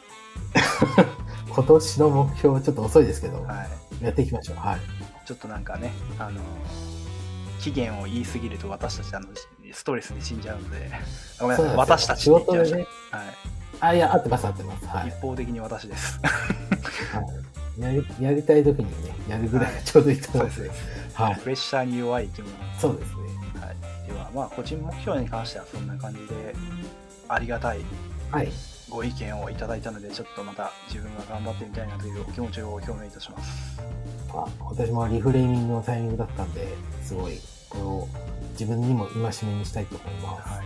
[1.50, 3.66] 今年の目標はちょっと遅いですけど、は
[4.02, 4.04] い。
[4.04, 4.58] やっていきましょう。
[4.58, 4.80] はい。
[5.26, 6.42] ちょっとなんかね、あの、
[7.62, 9.28] 期限を言いすぎると私たちあの
[9.74, 10.92] ストレスで死んじゃうので、
[11.40, 13.18] ごめんなさい、私たち仕って言っちゃいました。
[13.18, 13.28] はい。
[13.82, 14.88] あ、いや、合ってます、合ってます。
[14.88, 15.10] はい。
[15.10, 16.20] 一方的に私です。
[16.20, 17.22] は
[17.78, 20.70] い、やりやりたい時にね、やるぐらいがちょうどいいと思そううんで。
[20.70, 20.82] です
[21.14, 21.36] はい。
[21.38, 23.18] プレッシャーに弱い生き物そうですね。
[23.66, 26.56] はい、では、まあ、個人目標に関してはそんな感じで、
[27.28, 27.80] ありがたい
[28.32, 28.52] はい。
[28.90, 33.80] ご意見をいただいたので、ちょっとまた自分が頑張ってみたいなというお気持ちを表明いたします。
[34.34, 36.68] あ私もリフレーミングのタイミングだったんで、
[37.04, 38.08] すごい、これを
[38.52, 40.50] 自分にも戒めにしたいと思います。
[40.50, 40.66] はい。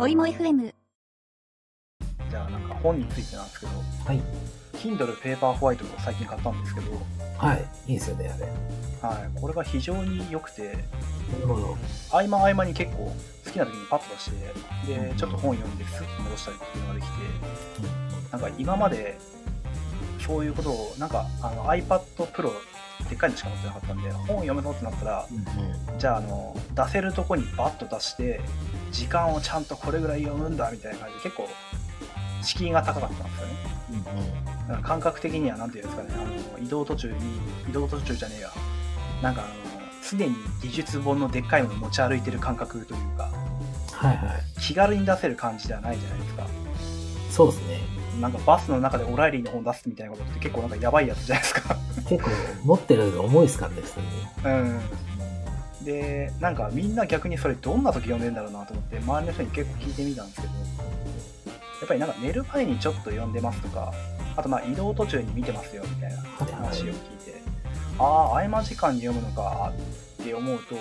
[0.00, 0.72] おいも FM
[2.30, 3.72] じゃあ、なんか本についてなんですけど、
[4.06, 4.22] はい。
[4.78, 6.92] Kindle Paperwhite を最近買ったんですけど、
[7.36, 7.64] はい。
[7.86, 8.46] いいですよね、あれ。
[9.14, 11.78] はい、これが非常に良くて、なるほど。
[12.10, 13.14] 合間合間に結構
[13.44, 14.36] 好きな時にパッと出して、
[14.86, 17.12] で、うんちょっと本読んでスッと戻したりっていうのができて、
[18.32, 19.18] なんか今まで
[20.18, 22.52] そういうことを、なんかあの iPad Pro
[23.08, 25.38] でっかいのしか持ってなかったんで、本読むぞってなったら、うん
[25.92, 25.98] うん。
[25.98, 28.40] じゃああの出せるとこにバッと出して
[28.90, 31.48] 時間をちゃんとこれぐらい読むんだみたいな感じで結構
[32.42, 33.54] 敷居が高かったんですよね
[34.68, 34.82] うんうん。
[34.82, 37.14] 感覚的には何ていうんですかねあの移動途中に
[37.68, 38.50] 移動途中じゃねえや
[39.22, 39.50] なんかあの
[40.10, 43.30] 常に技術本のでっかいもの持ち歩いてる感覚というか
[43.92, 44.60] はいはい。
[44.60, 46.46] 気軽に出せる感じではないじゃないですか
[47.30, 47.80] そうですね。
[48.20, 51.76] なんかバスの中でオライリーの本出すみたいなことって結構なんかやばいやつじゃないですか
[52.08, 52.30] 結構、
[52.64, 54.06] 持ってるの重いですからね、普通に。
[54.44, 54.80] うん
[55.84, 60.52] でなんかみんな逆にそれどんな時読んでんだろうなと思って周りの人に結構聞いてみたんですけど
[61.80, 63.92] やっぱりなんか寝る前にちょっと読んでますとか
[64.36, 67.40] あとまあ移動途中に見てますよみたいな話を聞いて、
[67.98, 69.72] ああ合間時間に読むのか
[70.22, 70.76] って思うと、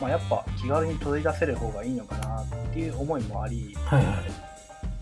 [0.00, 4.16] まあ、やっぱ気軽に取り出せる方がいいのかなっていう思いもありはいはい。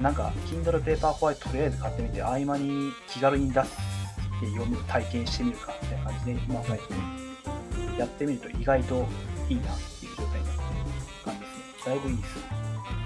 [0.02, 3.68] なんか Kindle Paperwhite とりあえず買ってみて合間に気軽に出し
[4.40, 9.06] て読む体験してみるかみたいな感じで今最近やってみると意外と
[9.50, 10.74] いいなっていう状態になってる
[11.24, 11.84] 感じですね。
[11.84, 12.59] だいぶいいです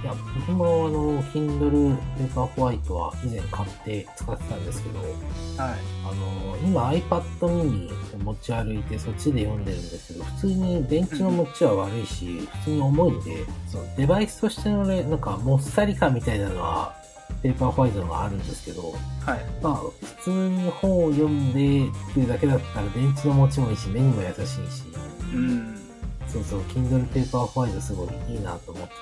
[0.04, 0.14] いや、
[0.46, 1.96] 僕もあの、Kindle
[2.34, 5.08] Paperwhite は以前買って使ってたんですけど、はい
[5.56, 16.94] あの、今 iPad mini を持ち歩いてそっちで読んでるんですけど、普通に電池の持ちは悪いし、普通に重いんで、そのデバイスとしてのね、なんかもっさり感みたいなのは
[17.42, 18.92] ペーパーホワイトのがあるんですけど、
[19.24, 19.40] はい。
[19.62, 24.84] まあ、普通に本を読んでっていうだけだったら電池の持ちもいいし、目にも優しいし、
[25.32, 25.73] うん。
[26.34, 28.92] そうそう、Kindle Paper White すごいいいなと思って、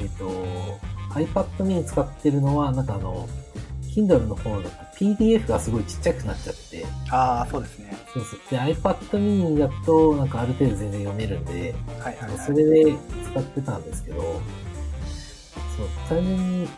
[0.00, 0.78] えっ、と、
[1.12, 3.28] iPad mini 使ってるのは、なんかあの、
[3.82, 7.96] Kindle の方だと PDF がすごいちっちゃくなっちゃって、ああ、そうですね。
[8.14, 8.40] そうそう。
[8.48, 12.38] で、iPad mini だと、なんかある程度全然読めるんで、はいはいはい。
[12.38, 12.96] それで
[13.32, 16.68] 使ってたんですけど、そう、単純に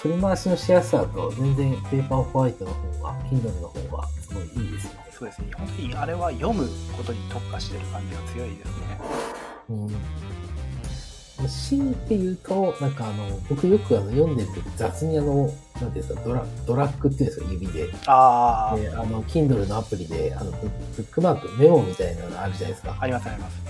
[0.00, 5.01] 取り回しのしやすさと、全然ペーパーホワイトの方が、Kindle の方がすごいいいですよね。
[5.22, 5.52] そうですね。
[5.56, 9.00] 本当にあれは読むことに特化してる感じが強いですね。
[9.70, 11.48] うん。
[11.48, 17.88] 強いて言うと、なんかあの、僕よくあの読んでる時雑にあの、なんていうんですか、ドラドラッグっていうんですか、指で。
[18.06, 22.96] ああ、で、あの、Kindle のアプリで、あの、ブブックマーク、メモみたいなのあるじゃないですか。
[22.98, 23.60] ありますあります。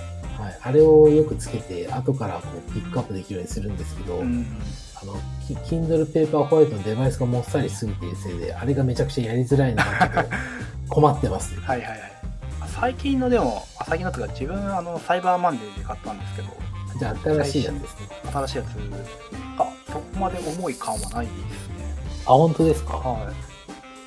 [0.40, 0.58] はい。
[0.62, 4.46] あれをよくつけて、後からこう、ピックアップできるようにするんですけど、うん。
[5.02, 5.14] あの、
[5.46, 10.28] キ Kindle Paper White のデバイスがもっさりしすぎているせいで、あれがめちゃくちゃやりづらいなって
[10.88, 11.54] 困ってます。
[11.60, 12.00] はいはいはい。
[12.80, 16.48] 最近のでも、あ最近のとか自分あのサイバーマンデーで買ったんですけど、
[16.98, 18.06] じゃあ、新しいやつですね。
[18.32, 18.66] 新しいやつ、
[19.58, 21.94] あ、そこまで重い感はないですね。
[22.26, 22.96] あ、本当ですか？
[22.96, 23.34] はい。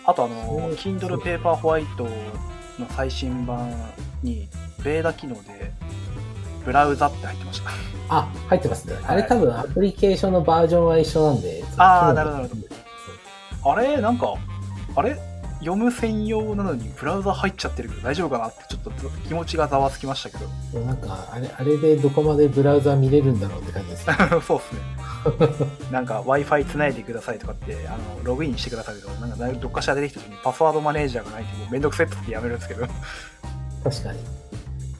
[0.05, 2.09] あとあの、そう Kindle Paper White の
[2.95, 3.71] 最新版
[4.23, 4.47] に、
[4.83, 5.71] ベーダ機能で、
[6.63, 7.69] ブラウザって入ってました。
[8.09, 8.95] あ、入ってますね。
[9.03, 11.63] あれはい多分アプリケーションのバージョンは一緒なんで。
[11.77, 12.69] あーそっちのなるほどなる
[13.67, 14.33] あれなんか、
[14.95, 15.17] あれ
[15.59, 18.91] 読む専用なのにブラウザ入っちゃってるけど大丈夫かなってちょっと
[19.27, 20.79] 気持ちがざわつきましたけど。
[20.81, 24.15] なんか、あれ、あれでどこまでブラウザ見れるんだろうって感じですね。
[24.45, 24.81] そうっすね。
[25.91, 32.85] なんか Wi-Fi つないでくださいとかって、あの、ログインしてくださいとか、なんかどっかしら出てきた時にパスワードマネージャーがないってもうめんどくせえって言ってやめるんですけど。
[33.83, 34.19] 確かに。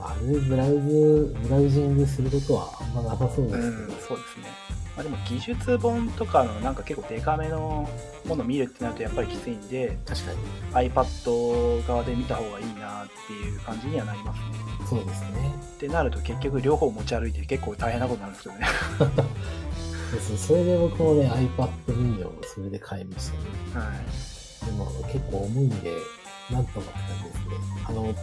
[0.08, 3.94] あれでブラウズ、ブラウジングすることはあんまなさそうですけど。
[3.94, 4.66] うん、そうですね。
[4.96, 7.90] まあ、でも技術本とかのなんか結構デカめの
[8.26, 10.90] もの見るってなるとやっぱりきついんで、確かに。
[10.90, 14.46] iPad 側で見た方がいいなっていう感じにはなりますね。
[14.90, 15.56] そうですね。
[15.76, 18.66] ってなると結局両方持ち歩いて結構大変なことになるんですよね。
[20.12, 23.32] そうそうそれで僕もね、iPad mini をそれで買いまし
[23.74, 23.86] たね。
[23.86, 24.66] はい。
[24.66, 25.92] でも結構重いんで、
[26.52, 27.56] なんとかって感じですね。
[27.88, 28.16] あの、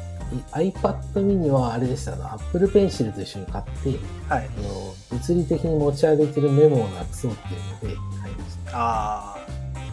[0.62, 3.98] い iPad mini はあれでしたあの、Apple Pencil と一緒に買って、
[4.28, 4.48] はい。
[4.56, 8.70] あの物理的に持ち歩いてるメモをなくそうっていうので買いました。
[8.74, 9.38] ああ、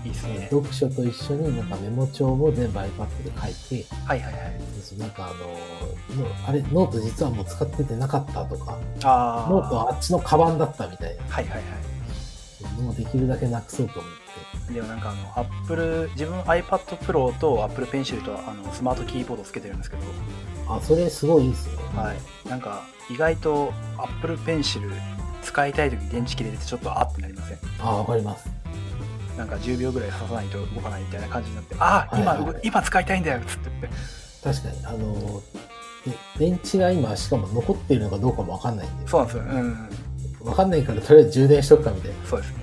[0.05, 0.47] いいですね。
[0.51, 3.31] 読書と一緒になんかメモ帳も全部 iPad で
[3.69, 4.61] 書いて、はいはいはい。
[4.81, 9.49] そうなんかあの、のあれ、ノート実はもう使っててなかったとか、ああ。
[9.49, 11.63] ノートはあっちのカバンだったみたいなはいはいはい。
[12.81, 14.28] のをできるだけなくそうと思って。
[14.73, 20.03] でもなんかあの、Apple、自分 iPad Pro と Apple Pencil とあのスマートキーボードつけてるんですけど、
[20.67, 21.73] あ、それすごいいいですね。
[21.95, 22.49] はい。
[22.49, 24.91] なんか、意外と Apple Pencil
[25.41, 27.57] 使いたい時に電池切れててちょっとあってなりません？
[27.79, 28.47] あ、わかります。
[29.37, 33.69] なんか10秒ぐらい刺さないと動かないみたいな感じになって、ああ、今、はいはいはい今使いたいんだよっつって。
[34.43, 34.85] 確かに。
[34.85, 35.41] あの、
[36.05, 39.43] で電池が今しかも残っているのかどうかもわかんないんで、そうなんですよ。
[39.43, 39.89] うん。
[40.41, 42.15] わかんないからとりあえず充電しとくかみたいな。
[42.25, 42.59] そうですね。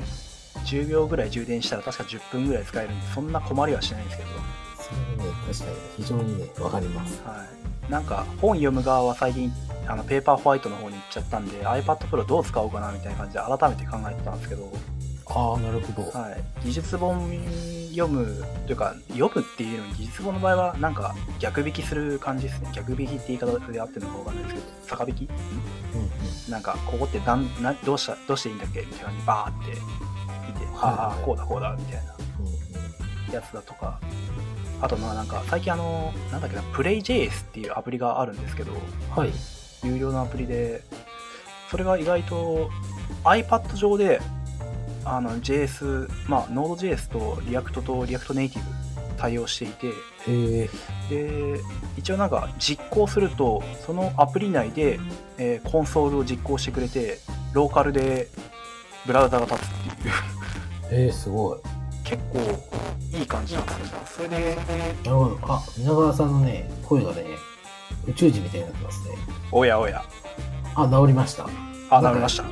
[0.67, 4.29] 10秒ぐらい充電したら確か10分ぐらい使えるんで、そんな困りはしないんですけど、
[4.77, 4.93] そ
[5.23, 7.23] れね、確かに非常にね、わかります。
[7.25, 7.45] は
[7.89, 7.91] い。
[7.91, 9.53] なんか、本読む側は最近、
[9.87, 14.73] あの、ペーパーホワイトの方に行っちゃったんで、iPad Pro どう使おうかなみたいな感じで改めて考えてたんですけど、
[15.29, 16.19] ああ、なるほど。
[16.19, 16.43] はい。
[16.65, 17.31] 技術本
[17.91, 22.71] 読む、というか、読むっていうのに技術本の場合は、なんか逆引きする感じですね。
[22.73, 24.67] 逆引きって言い方で合ってるのかわかんないですけど、
[24.99, 25.23] 逆引き？
[25.25, 25.39] んうん
[26.03, 28.81] うんなんか、ここってなんなどうした、どうしていいんだっけ？
[28.83, 29.73] みたいな感じでバーって
[30.47, 32.13] 見て、ああ、こうだこうだ、みたいな。
[32.13, 32.67] うん
[33.33, 33.99] やつだとか、
[34.81, 38.79] あとまあなんか、最近あの、なんだっけな、PlayJS っていうアプリがあるんですけど、うん
[39.17, 39.33] はい。
[39.85, 40.83] 有料のアプリで、
[41.71, 42.71] それが意外と
[43.25, 44.21] iPad 上で、
[45.05, 48.61] あの JS、まあ Node.js と React と React Native
[49.17, 49.93] 対応していて、
[50.29, 50.69] え
[51.09, 51.61] で、
[51.97, 54.99] 一応なんか実行すると、そのアプリ内で、
[55.39, 57.19] えーコンソールを実行してくれて、
[57.53, 58.29] ローカルで
[59.07, 60.36] ブラウザが立つっていう、ー、
[60.91, 61.59] えー、すごい。
[62.05, 62.39] 結構
[63.19, 63.99] いい感じなんですよ。
[64.05, 64.57] それで、
[65.05, 65.39] なるほど。
[65.43, 67.25] あ、皆川さんのね、声がね、
[68.07, 69.17] 宇宙人みたいになってますね。
[69.51, 70.05] おやおや、
[70.75, 71.49] あ、治りました。
[71.91, 72.45] あ、なりました。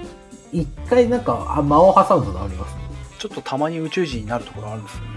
[0.53, 2.81] 一回なんか、あ、間を挟むと治りますね。
[3.19, 5.09] ちょっとたまに宇宙人になるところあるんですよね。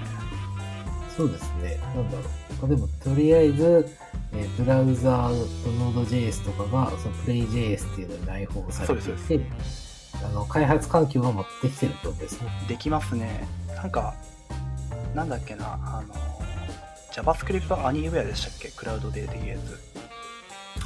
[1.17, 1.79] そうですね。
[1.95, 2.65] なんだろう。
[2.65, 3.87] あでも、とりあえず、
[4.33, 5.69] えーブラウザーと
[6.01, 9.45] Node.js とかが、その PlayJS っていうのに内包されてそういて、
[10.23, 12.49] あの、開発環境が持ってきてるってことですね。
[12.67, 13.47] できますね。
[13.75, 14.13] なんか、
[15.13, 16.13] なんだっけな、あの、
[17.11, 18.69] JavaScript Anywhere でしたっけ？
[18.69, 19.79] クラウドでできるやつ。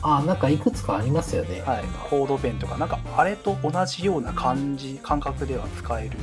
[0.03, 1.61] あ、なんかいくつかありますよね。
[1.61, 1.83] はい。
[2.09, 6.17] コードペンとか、なんか、あれと同じような感じ、感覚では使える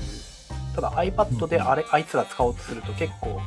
[0.75, 3.41] ただ iPad であれ、あいつら使おうとすると結構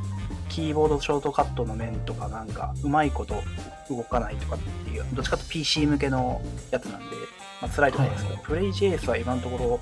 [0.49, 3.41] キーボードショートカットの面とかなんかうまいこと
[3.89, 6.41] 動かないとかっていうどっちかと PC 向けの
[6.72, 7.16] やつなんで、
[7.62, 9.80] まあ、辛いところですけど、はいプレイ JS は今のところ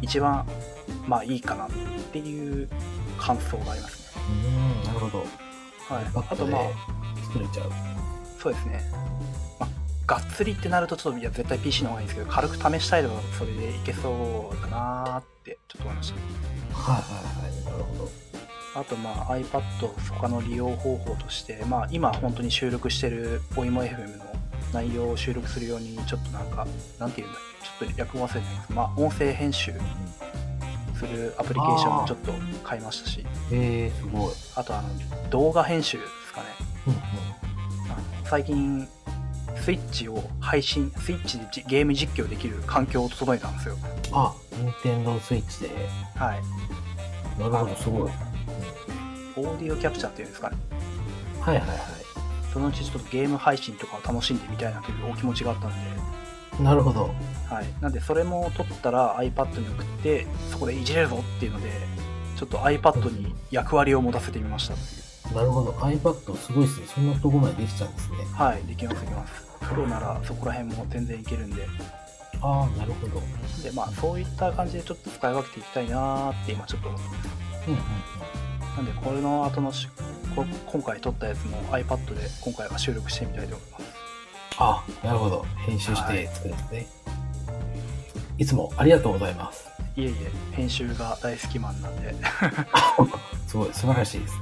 [0.00, 0.46] 一番
[1.06, 1.70] まあいいかなっ
[2.12, 2.68] ていう
[3.18, 4.22] 感想がありますね。
[4.82, 5.18] うん、なるほど。
[5.18, 5.26] はい、
[6.30, 6.74] あとまあで
[7.26, 7.70] 作れちゃう。
[8.38, 8.82] そうですね。
[9.60, 9.68] まあ、
[10.06, 16.16] がっつりってなるとちょっといや絶対 PC の方がいいんですけど軽く試したいとそれでいけそうだなーってちょっと思いました。
[16.74, 17.64] はいはいはい。
[17.64, 18.10] なるほど。
[18.74, 19.62] あとまあ iPad
[20.14, 24.27] 他の利用方法として、まあ、今本当に収録してるおいも FM の
[24.72, 26.66] 内容を収録するようにちょっとなんか
[26.98, 29.72] なんていうんだっけちょっと略忘れてますまあ音声編集
[30.94, 32.32] するアプリケーションをちょっと
[32.64, 34.32] 買いましたしえー、すごい。
[34.56, 36.46] あとあの動画編集ですかね
[36.88, 37.00] うんうん。
[38.24, 38.88] 最近
[39.56, 43.76] スイッチを配信スイッチでじゲーム実況できる環境を整えたんですよ
[44.12, 45.70] あ、任天堂スイッチで。
[46.14, 46.42] はい
[47.38, 48.10] なるほど、すごい。
[49.36, 50.56] オーディオキャプチャーっていうんですかね
[51.40, 51.74] はいはいは
[52.52, 55.76] そのうちちょっとゲーム配信とかを楽しんでみたいなというお気持ちがあったんで
[56.60, 56.62] い。
[56.62, 57.10] なるほど。
[57.48, 61.70] はい、なんでそれも撮ったら iPad に送ってそこでいじれるぞっていうので
[62.36, 64.74] ちょっと iPad に役割を持たせてみました
[65.34, 65.72] なるほど。
[65.72, 66.86] iPad すごいですね。
[66.86, 68.18] そんなとこまでできちゃうんですね。
[68.32, 71.66] はいできますできますプロならそこら辺も全然いけるんで
[72.40, 73.22] ああ、なるほど。
[73.62, 77.28] でまあそういった感じでちょっと使い分けていきたいなーって今ちょっと思ってます
[77.68, 77.80] うんうん
[78.76, 79.88] なんでこれの後のし
[80.38, 83.84] こ今回撮ったやつも iPad で今回は収録してみたいと思います
[84.60, 85.44] あ、なるほど。
[85.66, 86.86] 編集して作るんですね。
[88.38, 89.68] い、つもありがとうございます。
[89.96, 92.14] いえいえ編集が大好きマンなんで
[93.46, 94.40] すごい、素晴らしいですね。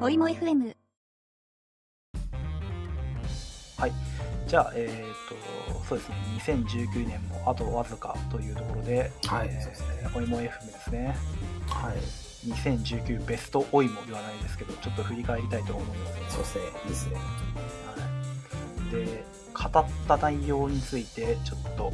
[0.00, 0.77] おいも FM
[4.48, 9.88] じゃあえっ、とそうですね2019年もあとわずかというところではい、えそうですね。
[10.04, 10.50] ーおいも FM で
[10.80, 11.16] すね
[11.68, 11.96] はい。
[12.48, 16.64] 2019ベストおいもではないですけどちょっと振り返りたいと思いますそうですね。
[16.84, 17.16] いいですね。
[17.16, 17.22] は
[18.88, 21.92] い、で語った内容についてちょっと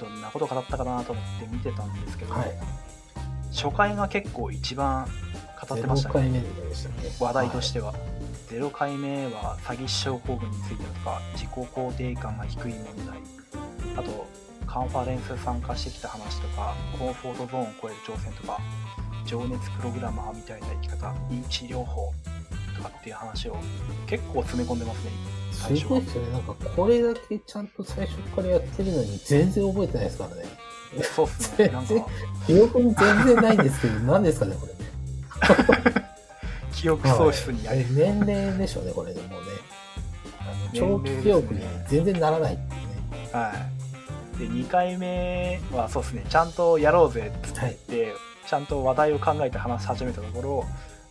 [0.00, 2.52] どんなこと語ったかなと思って見てたんですけど、はい。
[3.52, 5.06] 初回が結構一番
[5.68, 6.44] 語ってました0回ねね。
[7.20, 7.94] 話題としては、
[8.60, 13.18] 0回目は詐欺師症候群についてだとか自己肯定感が低い問題
[13.96, 14.26] あと
[14.66, 18.58] カンファレンス参加してきた話とかコンフォートゾーンを超える挑戦とか
[19.26, 22.12] 情熱プログラマーみたいな生き方認知療法
[22.76, 23.56] とかっていう話を
[24.06, 25.10] 結構詰め込んでますね
[25.54, 26.32] 最初はすごいですよね。
[26.32, 30.44] なんか、これだけちゃんと最初からやってるのに全然覚えてないですからね。
[31.02, 31.94] そうっすねなんか
[32.46, 36.00] 全記憶に全然ないんですけど、何ですかね、これね。
[36.84, 39.46] 記憶喪失にやはいり、年齢でしょうね、これね、もうね。
[40.38, 40.44] あ
[40.76, 43.28] の長期記憶に全然ならないっていうね。
[43.32, 43.54] は
[44.36, 44.38] い。
[44.38, 48.12] で、2回目はそうですね、ちゃんとやろうぜっつって、
[48.46, 50.42] ちゃんと話題を考えて話し始めたとこ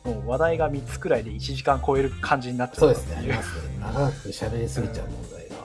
[0.06, 3.16] ろ、もう話題が3つくらいで1時間超える感じになっちゃそうですね。
[3.16, 3.80] ありますね。
[3.80, 5.56] 長く喋りすぎちゃう問題が。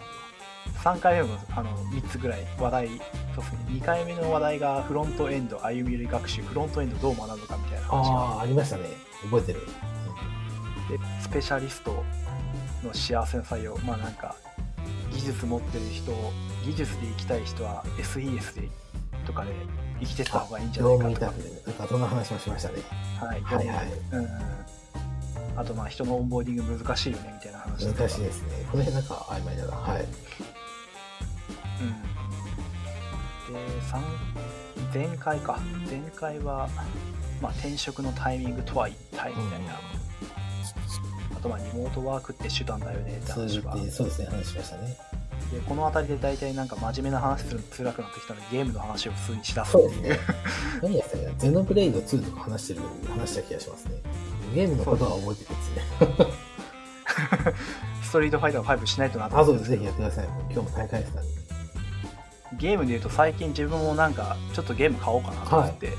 [0.85, 3.03] 3回目もあの3つぐらい話題、そうで
[3.45, 8.85] すね、2回目の話題がフロントエンド歩み寄り学習、フロントエンドどう学ぶかみたいな話がああ、ありましたね。
[9.25, 9.61] 覚えてる。
[10.89, 12.05] でスペシャリスト
[12.85, 13.77] の幸せの採用。
[13.79, 14.35] まあなんか
[15.13, 16.13] 技術持ってる人
[16.65, 18.69] 技術で生きたい人は SES で
[19.27, 19.53] とかで
[20.01, 21.33] 生きてった方がいいんじゃな業いかとか。
[21.67, 22.75] なんかそんな話もしましたね。
[23.21, 23.87] はいはいはい。
[24.13, 24.29] うんうん。
[25.57, 28.67] あとまあ人のオンボーディング難しいよねみたいな話難しいですね。
[28.71, 29.77] この辺なんか曖昧だな。
[29.77, 30.05] はい。
[31.81, 31.85] う
[33.51, 34.03] ん、で三
[34.95, 35.59] 前回か。
[35.91, 36.69] 前回は、
[37.43, 39.81] まあ、転職のタイミングとは一体みたいな、
[41.39, 44.97] あとまあリモートワークって手段だよねって話がルって、そうですね、話しましたね。
[45.53, 50.19] でこの辺りで大体なんか真面目な話するの辛くなってきたのでゲームの話を普通にしだすそうですね。
[50.83, 53.93] 何やったかなゼノブレイド2とか話してる、話した気がしますね。
[54.55, 56.35] ゲームのことは覚えてるんですね。
[58.03, 59.71] ストリートファイター5しないとなとあ、そうです。
[59.71, 60.27] ぜひやってください。
[60.51, 61.31] 今日も大会ですからね。
[62.59, 65.93] ゲームで言うと最近自分もなんかちょっとゲーム買おうかなと思って、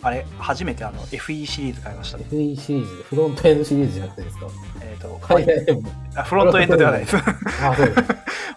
[0.00, 4.46] あれ初めてあの FE シリーズ買いました、FE シリーズ、フロントエンドシリーズじゃなくてですか？
[4.80, 5.66] えー、とはいはいはい。
[6.16, 7.16] あフロントエンドではないです。
[7.16, 7.30] フ
[7.66, 8.00] あ、そうです。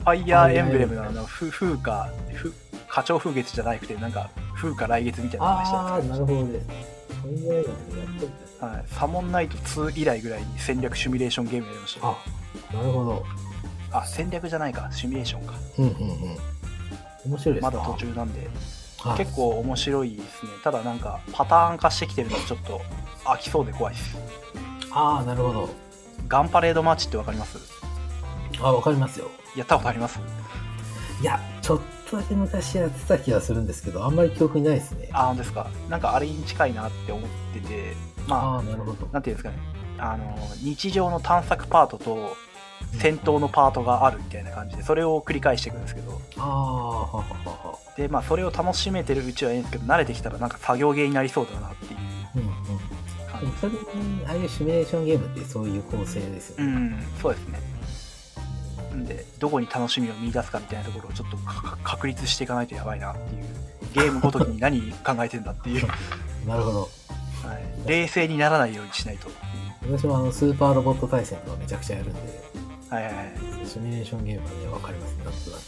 [0.05, 2.53] ァイヤーエンブレムのあのふ風化ふ
[2.87, 6.67] 花鳥風月じゃなくてなんか風化来月みたいな話したあなるほどです。
[7.21, 12.07] ファイヤーエンブレムやっとるんですけど、はい、サモンナイト2以来ぐらいに戦略シミュレーションゲームやりました。
[12.07, 12.17] あ、
[12.73, 13.25] なるほど。
[13.91, 14.87] あ戦略じゃないか。
[14.91, 15.53] シミュレーションか。
[15.79, 16.37] うんうんうん。
[17.31, 17.71] 面白いですか？
[17.71, 18.49] まだ途中なんで
[19.01, 22.81] はい結構面白いですねただなんかパターン化してきてるのでちょっと
[23.25, 24.15] 飽きそうで怖いです
[24.91, 25.69] ああ、なるほど。
[26.27, 27.57] ガンパレードマッチってわかります？
[28.61, 29.29] あ、わかりますよ。
[29.55, 30.19] やったことあります？
[31.21, 31.79] いや、ちょっ
[32.09, 35.09] とだけ昔やってた気がするんですけど、あんまり記憶にないですね。
[35.13, 35.69] あ、本当ですか？
[35.89, 37.95] なんかあれに近いなって思ってて、
[38.27, 39.13] まああ、なるほどあ、。
[39.13, 39.57] なんていうんですかね。
[39.97, 42.35] あの、日常の探索パートと
[42.93, 46.21] 戦闘のパートがあるみたいな感じで、それを繰り返していくんですけど。
[47.97, 51.99] で、まあそれを楽しめてるうちはいいんですけど、慣れてきたらなんか作業芸になりそうだなっていう
[52.35, 53.53] うんうん。
[53.59, 56.65] それに、ああいうシミュレーションゲームってそういう構成ですよね。
[56.65, 57.59] うん、そうですね。
[58.95, 61.37] んで、どこに楽しみを見出すかみたいなところをちょっと
[61.83, 63.45] 確立していかないとやばいなっていう。
[63.93, 65.85] ゲームごときに何考えてんだっていう、
[66.47, 66.79] なるほど。
[66.81, 66.87] は
[67.55, 69.29] い、冷静にならないようにしないと。
[69.83, 72.21] 私もあの、スーパーロボット対戦とかめちゃくちゃやるんで、
[72.91, 73.25] はいはいはい。
[73.67, 75.61] シミュレーションゲームはね、わかりますね、なんとなく。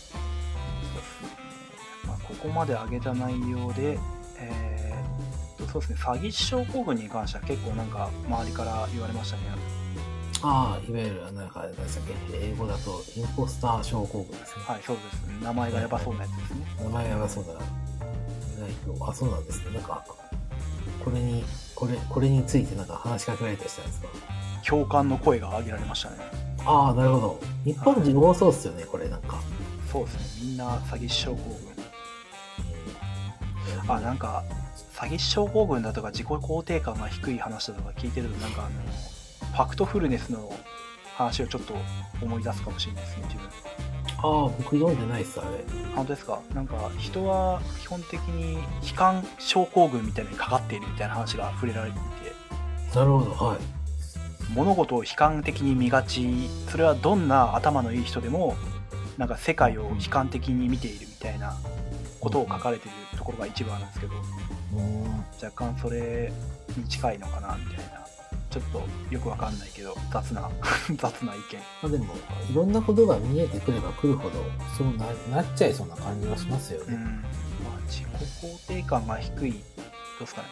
[2.08, 3.98] まあ、ここまで上げた内容で、
[4.40, 5.04] えー
[5.72, 9.44] そうですね、詐欺師症候群に関しては結構なんか周りから言われましたね。
[10.42, 14.66] ああ、いわゆる、なんか、何でしたっけ、英語だと、インポスター症候群ですね。
[14.68, 15.38] はい、そうですね。
[15.42, 16.66] 名前がやばそうなやつですね。
[16.84, 17.60] 名前やばそうだな。
[19.10, 19.72] あ、そうなんですね。
[19.74, 20.04] なんか、
[21.04, 21.46] これに、
[21.76, 24.08] これ、これについてなんか話しかけられたりしたんですか？
[24.68, 26.16] 共感の声が上げられましたね。
[26.66, 27.40] ああ、なるほど。
[27.66, 29.40] 日本人多そうっすよね、これなんか。
[29.92, 30.50] そうですね。
[30.50, 31.38] みんな詐欺師症候
[33.88, 33.96] 群。
[33.96, 34.44] あ、なんか、
[34.96, 40.52] 詐欺師症候群だとか自己肯定感が低い話だとか聞いてると、なんかあの、ファクトフルネスの
[41.16, 41.76] 話をちょっと
[42.22, 43.50] 思い出すかもしれないですね、自分。
[44.26, 45.66] ああ、僕読んでないっす、あれ。
[45.96, 46.40] 本当ですか？
[46.56, 48.62] なんか人は基本的に悲
[48.96, 53.58] 観症候群みたいなのにかかっているみたいな話が触れられていてなるほど、はい。
[54.52, 58.56] 物事を悲観的に見がちそれはどんな頭のいい人でも
[59.18, 61.56] なんか世界を悲観的に見ているみたいな
[62.20, 64.14] ことを書かれているところが一部あるんですけど。
[65.42, 66.32] 若干それ
[66.78, 68.06] に近いのかなみたいな
[68.50, 68.84] ちょっと
[69.14, 70.50] よくわかんないけど雑な
[70.96, 72.14] 雑な意見まあでも、
[72.50, 74.44] いろんなことが見えてくればくるほど、
[74.78, 76.94] そうななっちゃいそうな感じはしますよね。
[76.94, 77.10] うんま
[77.76, 78.06] あ、自己
[78.68, 80.48] 肯定感が低いどうですかね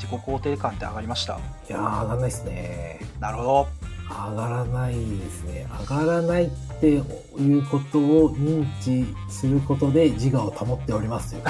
[0.00, 1.34] 自己肯定感って上がりました？
[1.34, 1.36] い
[1.68, 3.00] やー、上がらないっすね。
[3.20, 3.68] なるほど
[4.10, 4.98] 上がらないで
[5.30, 5.66] すね。
[5.88, 7.04] 上がらないっていう
[7.66, 11.42] ことを認知することで自我を保っておりますよ。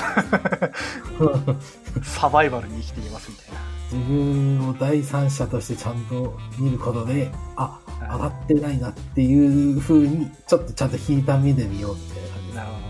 [2.03, 3.47] サバイバルに生きていますみたい
[3.93, 8.15] 自分を第三者としてちゃんと見ることで、あ、な。
[8.17, 12.81] 上がってないなっていう風に、ちょっとちゃんと引いた目で見ようみたいな感じですなるほど。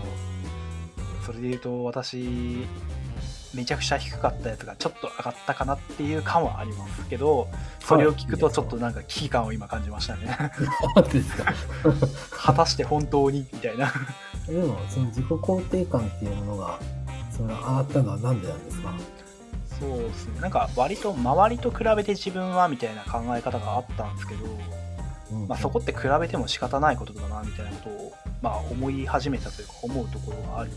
[1.25, 2.65] それで言うと、私、
[3.53, 7.47] めちゃくちゃ低かったやつがちょっと上がったかなっていう感はありますけど、
[7.79, 10.37] それを聞くとちょっとなんか危機感を今感じましたね。
[12.31, 13.45] 果たして本当に？
[13.51, 13.91] みたいな。
[14.47, 16.79] でも、その自己肯定感っていうものが、
[17.31, 18.93] その上がったのはなんでなんですか？
[19.79, 20.41] そうですね。
[20.41, 24.45] なんか割と周りと比べて自分はみたいな考え方があったんですけど、
[25.31, 30.71] うんまあ、そこって比べても仕方ないことだなみたいなことを、まあ、思い始めたというか思うところがあり、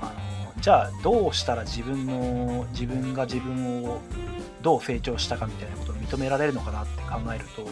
[0.00, 0.12] あの
[0.66, 4.00] じゃあどうしたら自分の自分が自分を
[4.62, 7.68] どう成長したかみたいなことを認められるのかなって考えると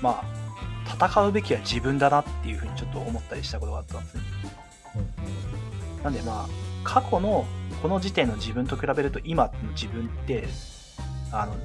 [0.00, 4.22] まあ戦うべきは自分だなっていうふうにちょっと思ったりしたことがあったんですね
[5.98, 6.48] うんなんでまあ
[6.84, 7.44] 過去の
[7.82, 10.46] この時点の自分と比べると今の自分って
[11.32, 11.56] あの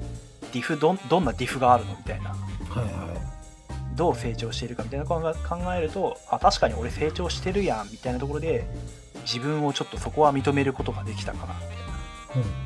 [0.51, 2.35] ディフどんどんなディフがあるのみたいなは
[2.81, 3.95] いはい。
[3.95, 8.65] どう成長しているかみたいなことを考えるとあ確かに俺成長してるやんみたいなところで
[9.23, 11.83] 自分をちょっとそこは認めることができたかなみたいな。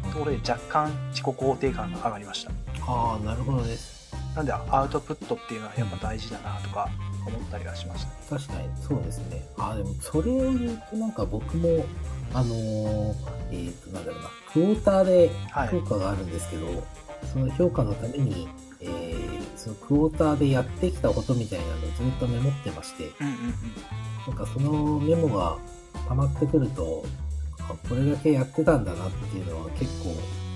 [0.06, 0.12] うん。
[0.12, 2.52] ところで若干自己肯定感が上がりました。
[2.86, 3.98] ああ、なるほどです。
[4.36, 6.90] なんでアウトプットっていうのはやっぱ大事だなとか
[7.26, 8.38] 思ったりはしました。
[8.38, 9.44] 確かに、そうですね。
[9.58, 11.86] ああ、でも、それを言うと、なんか僕も、
[12.34, 13.16] あのー
[13.52, 15.68] えっ、と、なんだろうな、クォーターではい。
[15.70, 16.68] 評価があるんですけど、
[17.34, 18.48] その評価のために、
[18.82, 19.28] えー
[19.58, 24.38] そのクォーターでやってきたことみたいなのをずっとメモってまして、うんうんうん。
[24.38, 25.58] なんかそのメモが
[26.08, 27.06] 溜まってくると、
[27.60, 30.16] あこれだけやってたんだなっていうのは結構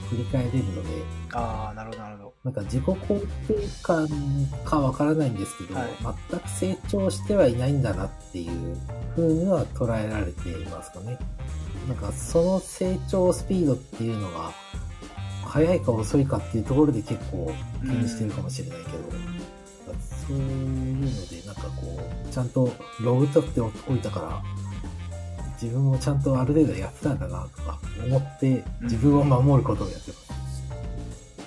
[0.09, 0.89] 振り返れるので、
[1.33, 2.33] ああなるほどなるほど。
[2.43, 4.07] なんか自己肯定感
[4.65, 5.87] かわからないんですけど、はい。
[6.31, 8.77] 全く成長してはいないんだなっていう
[9.15, 11.17] 風には捉えられていますかね。
[11.87, 14.51] なんかその成長スピードっていうのが、
[15.45, 18.91] 速いか遅いかっていうところで結構気にしてるかもしれないけど、
[20.27, 22.71] そういうのでなんかこう、ちゃんと
[23.01, 24.43] ログ取っておいたから、
[25.61, 30.31] 自分もちゃんとある程度やってたんだなとか思って自分を守ることをやってます。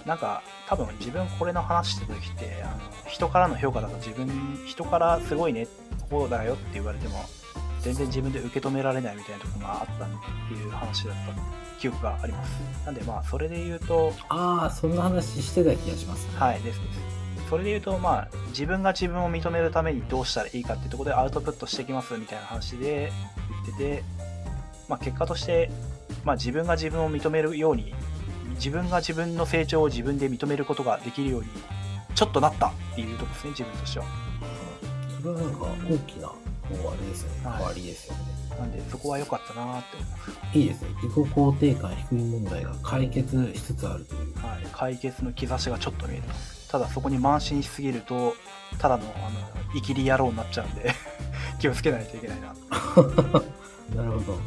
[0.06, 2.76] なんか多分自分これの話してた時ってあの
[3.08, 4.28] 人からの評価だと自分
[4.66, 5.66] 人からすごいね
[6.10, 7.24] こうだよって言われても
[7.80, 10.08] 全然自分で受け止められないみたいなところがあったっ
[10.48, 12.50] ていう話だった記憶があります
[12.84, 16.38] なんでまあそれで言うとああ、そんな話してた気がしますね。
[16.38, 17.14] はいですです
[17.48, 23.12] それで言うとまあ自分が自分を認めるためにどうしたらいいかっていうところでアウトプットしてきますみたいな話で
[23.64, 24.04] 言ってて
[24.88, 25.70] まあ結果として
[26.24, 27.94] まあ自分が自分を認めるように
[28.54, 31.48] 自分が自分の成長を自分で認めることができるように
[32.14, 34.06] ちょっとなったっていうところですね自分としては
[35.24, 36.36] それはなんか大きな、こ
[36.70, 37.46] うあれですよね。
[37.46, 38.20] はい変わりですよね。
[38.58, 40.88] なんでそこは良かったなって思いますいいですね。
[41.02, 44.34] 自己肯定感低い問題が解決しつつあるという。
[44.34, 48.34] はい、解決の兆しがちょっと見えてますただそこに慢心しすぎると
[48.78, 49.40] ただのあの
[49.74, 50.92] 生きり野郎になっちゃうんで
[51.60, 52.48] 気をつけないといけないな
[53.94, 54.38] なるほど。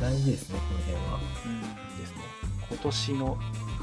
[0.00, 1.20] 大事ですね、この辺は。
[1.46, 1.60] うん
[1.98, 2.16] ですね
[2.70, 3.26] 今年の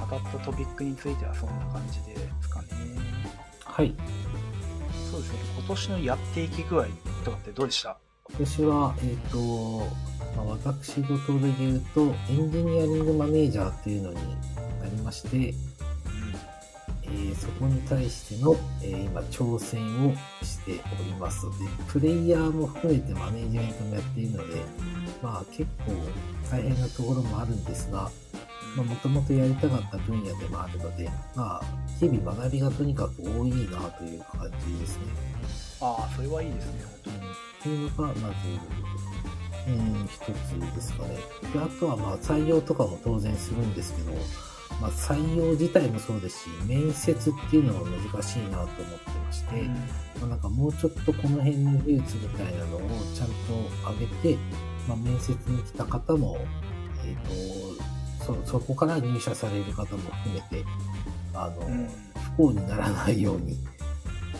[0.09, 2.67] 語ったトピックについてはそんな感じですかね
[3.63, 3.93] はい。
[5.11, 6.85] そうですね今年のやっていき具合
[7.23, 7.97] とかってどうでした？
[8.29, 9.37] 今年は、えっ、と、
[10.37, 14.15] まあ、私事で言うと、エンジニアリングマネージャーっていうのに
[14.79, 15.53] なりまして、
[17.11, 21.45] えーそこに対しての、えー今挑戦をしております。
[21.45, 24.61] でプレイヤーも含めてマネージメントもやっているので
[25.21, 25.93] まあ結構
[26.49, 28.09] 大変なところもあるんですが
[28.75, 31.63] もともとやりたかった分野でもあるのでまあ
[31.99, 35.05] 日々学びがとにかく多いなという感じですね、
[35.81, 37.17] ああそれはいいですねうん、っ
[37.63, 38.23] ていうのがまず
[39.67, 41.17] うん一つですかね。
[41.53, 44.11] であとはまあ採用とかも当然するんですけど
[44.81, 49.67] まあ、採用自体もそうですし、面接っていうのが難しいなと思ってまして、うん。
[49.67, 49.75] ま
[50.23, 52.81] あ、なんかもうちょっとこの辺の技術みたいなのを
[53.13, 53.33] ちゃんと
[53.91, 54.37] 上げて、
[54.87, 56.37] まあ、面接に来た方も、
[57.05, 60.65] えっ、と、そ、そこから入社される方も含めて、
[61.33, 61.89] あの、うん。
[62.37, 63.55] 不幸にならないように、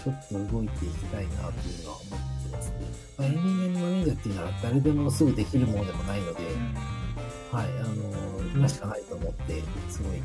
[0.03, 2.69] ちょっと動いていきたいなというのは思ってます。
[2.69, 2.75] ね。
[3.17, 6.39] まあ、エンジニアリングマネージャーっていうのは誰でもすぐできるものでもないので、
[7.51, 10.21] はい、あの、今しかないと思って、すごい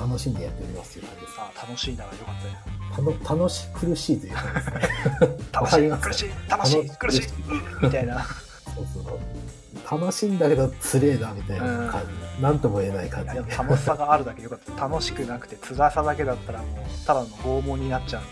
[0.00, 1.40] 楽しんでやっておりますという感じです。
[1.40, 5.38] ああ楽しいならよかったですたの楽し苦しいというかですね。
[5.52, 10.00] 楽しい苦しい楽しい苦しいうんみたいなそうそう。
[10.00, 12.02] 楽しいんだけど、つれえな、みたいな感
[12.36, 12.42] じ。
[12.42, 13.56] なんとも言えない感じ。
[13.56, 18.30] 楽しさがあるだけよかった楽しくなくて辛さだけだったらもうただの拷問になっちゃうんで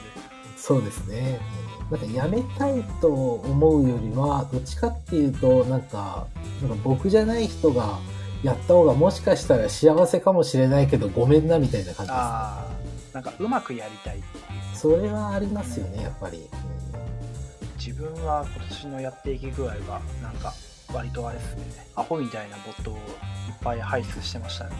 [0.56, 1.40] そうですね。
[1.60, 6.26] うんなんかやめたいと思うよりは、どっちかっていうと、なんか、
[6.60, 8.00] なんか僕じゃない人が
[8.42, 12.08] やった方がもしかしたら幸せかもしれないけど、ごめんな、みたいな感じですね。
[12.12, 12.76] ああ
[13.16, 14.22] なんかうまくやりたい
[14.74, 16.50] それはありますよね、やっぱり。
[17.78, 20.52] 自分は今年のやっていき具合がなんか
[20.92, 23.00] 割とあれですねアホみたいなボットをいっ
[23.62, 24.70] ぱい排出してましたね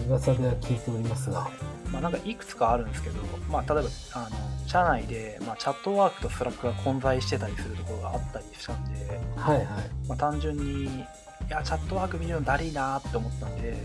[0.00, 1.48] うん噂では聞いておりますが。
[1.92, 4.36] まあ、なんかいくつかあるんですけど、まあ、例えばあの
[4.66, 9.66] 社内で、まあ、 Chatwork と Slack が混在してたりするところがあったりしたんで、はいはい。
[10.08, 11.04] まあ、単純に
[11.48, 13.76] いや Chatwork 見るのだりーなーって思ったんで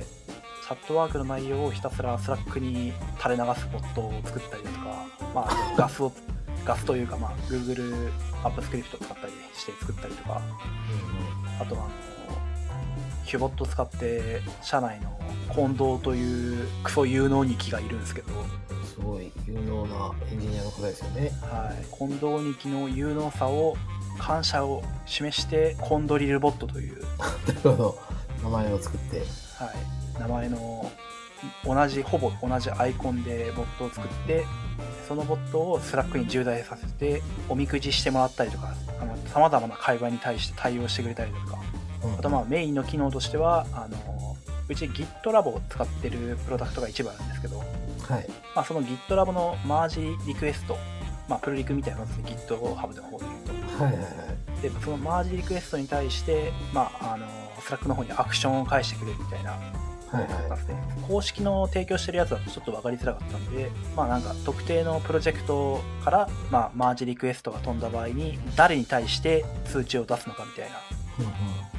[0.63, 5.05] Chatwork の内容をひたすら Slack に垂れ流すボットを作ったりだとか、
[5.35, 6.11] まあ、 ガスを
[6.65, 8.11] ガスというか、まあ、Google
[8.43, 10.41] アップスクリプトを使ったりして作ったりとか
[11.59, 11.91] あとはあの
[13.25, 15.19] Hubot 使って社内の
[15.53, 18.29] 近藤というクソ有能ニキがいるんですけど、
[18.85, 21.31] すごい有能なエンジニアの方ですよね。
[21.41, 23.75] はい、近藤ニキの有能さを
[24.21, 27.01] 感謝を示してコンドリルボットという、
[27.47, 27.99] なるほど。
[28.43, 29.19] 名前を作って。
[29.19, 29.71] は
[30.15, 30.91] い、名前の
[31.65, 34.45] 同じほぼ同じアイコンでボットを作って
[35.07, 38.75] そのボットを Slack に常駐させておみくじしてもらったりとか
[39.33, 41.59] さまざまな会話に対して対応してくれたりとか
[42.03, 48.29] うんあとまあメインの機能としてはあのうち GitLab を使ってるプロダクトが一部あるんですけど、はい。
[48.55, 50.77] まあ、その GitLab のマージリクエスト、
[51.27, 54.61] まあ、プルリクみたいなものですね GitHub の方で言うとはいはいはい。
[54.61, 57.27] でそのマージリクエストに対して、まあ、あの
[57.61, 59.51] Slack の方にアクションを返してくれるみたいな。
[59.51, 61.01] はいはい。
[61.07, 70.77] 公式の提供してるやつだとちょっと分かりづらかったんで、まあなんか特定のプロジェクトから、まあ、マージリクエストが飛んだ場合に誰に対して通知を出すのかみたいな。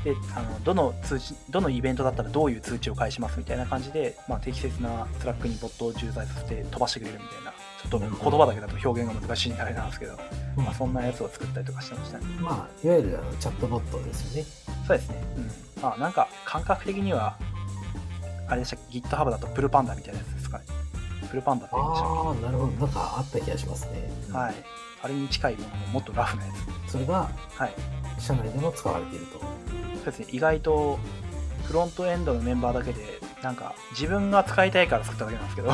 [0.04, 7.52] であのどの通知どのイベントだったらどういう通知を返しますみたいな感じで、まあ、適切な Slack にボットを常駐させて飛ばしてくれるみたいな
[7.90, 10.18] と言葉だけだと表現が難しいんであれなんですけど、
[10.56, 10.64] うん。
[10.64, 12.24] まあ、そんなやつを作ったりとかしてましたね。
[12.40, 14.48] まあ、いわゆるあのチャットボットですよね。
[14.86, 15.24] そうですね。
[15.36, 15.82] うん。
[15.82, 17.36] まあなんか感覚的には
[18.48, 20.64] あれでしたっけ？GitHub だとプルパンダみたいなやつですかね。
[21.28, 22.72] プルパンダって言うんでしたっああ、なるほど。
[22.72, 24.10] なんかあった気がしますね。
[24.26, 24.54] けはい。
[25.02, 26.52] あれに近いもののもっとラフなや
[26.86, 27.72] つそれがはい。
[28.18, 29.38] 社内でも使われていると。
[29.40, 29.46] そ
[30.02, 30.26] うですね。
[30.30, 30.98] 意外と
[31.64, 35.70] フロントエンドのメンバーだけでなんか自分が使いたいから作っただけなんですけど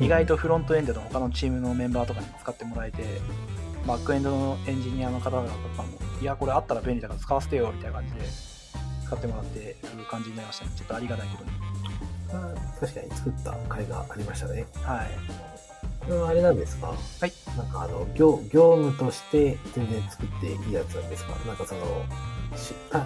[0.00, 3.04] 意外とフロントエンドの他のチームのメンバーとかにも使ってもらえて
[3.86, 5.88] バックエンドのエンジニアの方々とかも
[6.20, 8.20] いや、これあったら便利だから使わせてよみたいな感じで
[9.04, 10.70] 使ってもらってる感じになりましたね。
[10.76, 11.50] ちょっとありがたいことに。
[12.32, 14.66] あ確かに作った回がありましたね。
[14.82, 15.10] はい。
[16.00, 16.88] これはあれなんですか？
[16.88, 16.94] は
[17.26, 17.32] い。
[17.56, 21.34] なんかあの、業、業務として全然作っていいやつなんですか？
[21.46, 21.80] なんかその、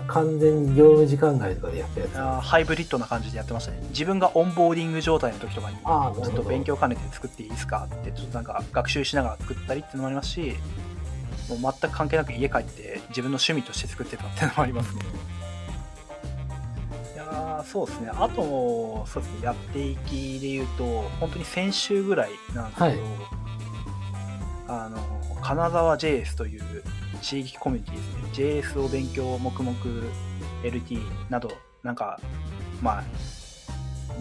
[0.07, 3.81] 完全に業務時間外とかでやったやつあハイブリッドな感じでやってましたね。
[3.91, 10.55] 自分がオンボーディング状態の時とかに、ちょっと勉強兼ねて作っていいですかって、ちょっとなんか学習しながら作ったりっていうのもありますし、
[11.49, 15.03] もう全く関係なく家帰って自分の趣味として作ってたっていうのもありますね。
[17.15, 18.11] いやーそうですね。
[18.13, 22.99] あと、そうですね、やっていきで言うと、本当に先週ぐらいなんですけど、はい
[24.69, 24.99] あの、
[25.41, 26.85] 金沢 JS という
[27.23, 28.79] 地域コミュニティですね。
[28.79, 29.77] JS を勉強、黙々、
[30.63, 31.01] LT
[31.31, 31.53] など、
[31.83, 32.21] なんか、
[32.83, 33.05] まあ、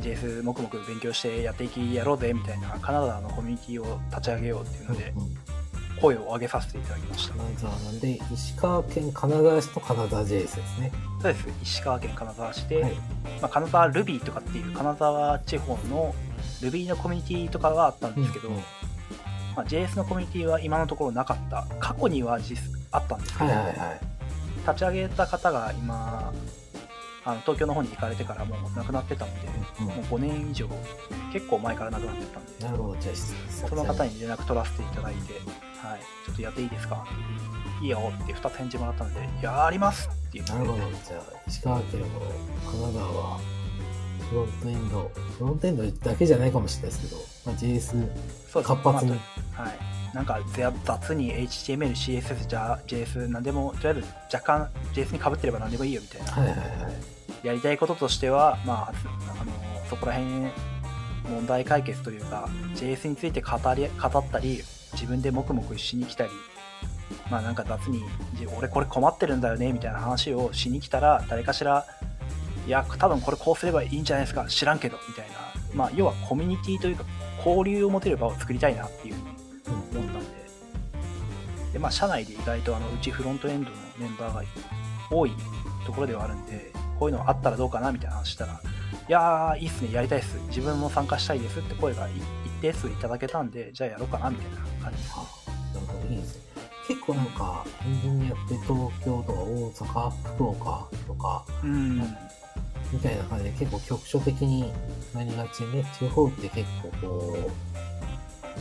[0.01, 5.13] JS 黙々勉強してやっていきやろうぜみたいなカナダのコミュニティを立ち上げようっていうので
[5.99, 7.33] 声を上げさせていただきました。
[7.33, 10.91] 金沢なんで、石川県金沢市と金沢 JS ですね。
[11.21, 11.47] そうです。
[11.63, 12.93] 石川県金沢市で、はい。
[13.41, 16.13] まあ、金沢 Ruby とかっていう金沢地方の
[16.61, 18.61] Ruby のコミュニティとかはあったんですけど、うんうん
[19.55, 21.65] まあ、JS のコミュニティは今のところなかった。
[21.79, 23.99] 過去には実あったんですけど、はいはいはい。
[24.67, 26.33] 立ち上げた方が今、
[27.23, 29.47] あの東京の方に行かれてからもう亡くなってたので、
[29.79, 30.67] うんもう5年以上、
[31.33, 32.97] 結構前から亡くなってたんで、なるほど。
[33.01, 35.33] じゃあ、その方に連絡取らせていただいて、
[35.79, 37.05] はい、ちょっとやっていいですか
[37.81, 40.77] いいよって2つ返事もらったので、やりますっていうなるほど。
[40.77, 42.07] じゃあ、石川県の
[42.65, 43.39] 金沢は、
[44.29, 49.11] フロントエンド、フロントエンドだけじゃないかもしれないですけど、まあ、JS 活発に。
[49.11, 49.17] ま
[49.57, 49.96] あはい。
[50.14, 56.64] なんかぜ雑に HTML、CSS、じゃ JS、なんでも、とりあえず若干 JS に被ってれば何でもいいよみたいな、はいはいは
[57.43, 57.47] い。
[57.47, 58.93] やりたいこととしては、まあ、
[59.41, 59.51] あの
[59.89, 60.51] そこら辺
[61.30, 66.30] 問題解決というか、JS について語り語ったり、自分で黙々しに来たり、
[67.30, 68.03] まあなんか雑に、
[68.36, 71.86] じ俺これ困ってるんだよねみたいな話をしに来たら、誰かしら、
[72.66, 75.36] いや、多分これこうすればいいんじゃないですか、知らんけど、みたいな、
[75.74, 77.03] まあ要はコミュニティというか、
[77.45, 79.36] 交流を持てる場を作りたいなっていうふうに
[81.78, 84.43] で、まあ、社内で意外とあのうちフロントエンドのメンバーが
[85.11, 85.32] 多い
[85.86, 88.53] ところではあるんで、こういうのあったらどうかなみたいな話したら、
[89.07, 95.19] いやー、いいっすね、やりたいっす、自分も参加したいですって声がい一定数いただけたんで、じゃあやろうかなみたいな感じですあ
[95.75, 96.41] なるほど、いいですね。
[96.88, 101.99] 結構なんか、エンジニアって東京とか大阪、福岡とか、うん、
[102.91, 104.71] みたいな感じで結構局所的に
[105.13, 105.86] なりがちね。
[105.99, 107.86] 地方って結構こう、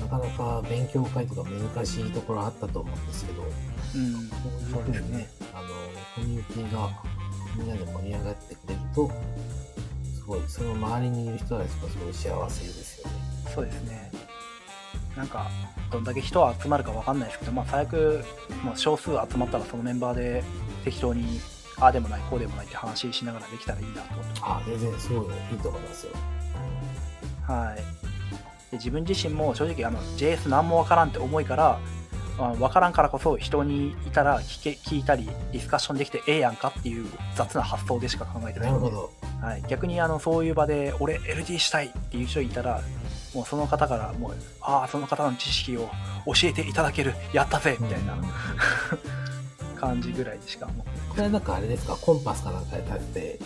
[0.00, 3.50] なかなか勉強会とか難しいところあったと思うんですけど、うん、
[4.70, 5.68] そういうふうにね、あの、
[6.14, 6.90] コミュニティが
[7.56, 9.10] みんなで盛り上がってくれると、
[10.14, 13.14] すごい、その周りにいる人たちがすごい幸せですよね。
[13.54, 14.10] そうですね。
[15.16, 15.50] なんか、
[15.90, 18.24] どんだけ人は集まるかわかんないですけど、まあ、最悪、
[18.64, 20.44] まあ、少数集まったらそのメンバーで
[20.84, 21.40] 適当に、
[21.78, 26.12] ああでもない、こうでもないって話しながらできたらいいなと思ってあ、全然すごいいいと思いますよ。
[27.46, 28.05] はい、
[28.76, 31.78] で自分自身も正直あの JS 何もわからんって思いから、
[32.38, 39.10] まあ、わからんからこそ人にいたら聞け聞いたりディスカッションできてええやんかっていう雑な発想でしか考えてなので、ないるほ
[39.42, 39.46] ど。
[39.46, 42.82] はい、逆にあのそういう場で俺 LT したいっていう人いたら
[43.34, 45.90] もうその方からもうああその方の知識を
[46.26, 47.14] 教えていただける。
[47.32, 48.14] やったぜみたいな。
[48.14, 48.22] うん。
[49.76, 50.90] 感じぐらいでしか思って。
[51.10, 53.38] これはなんかあれですか、コンパスかなんかで立てて、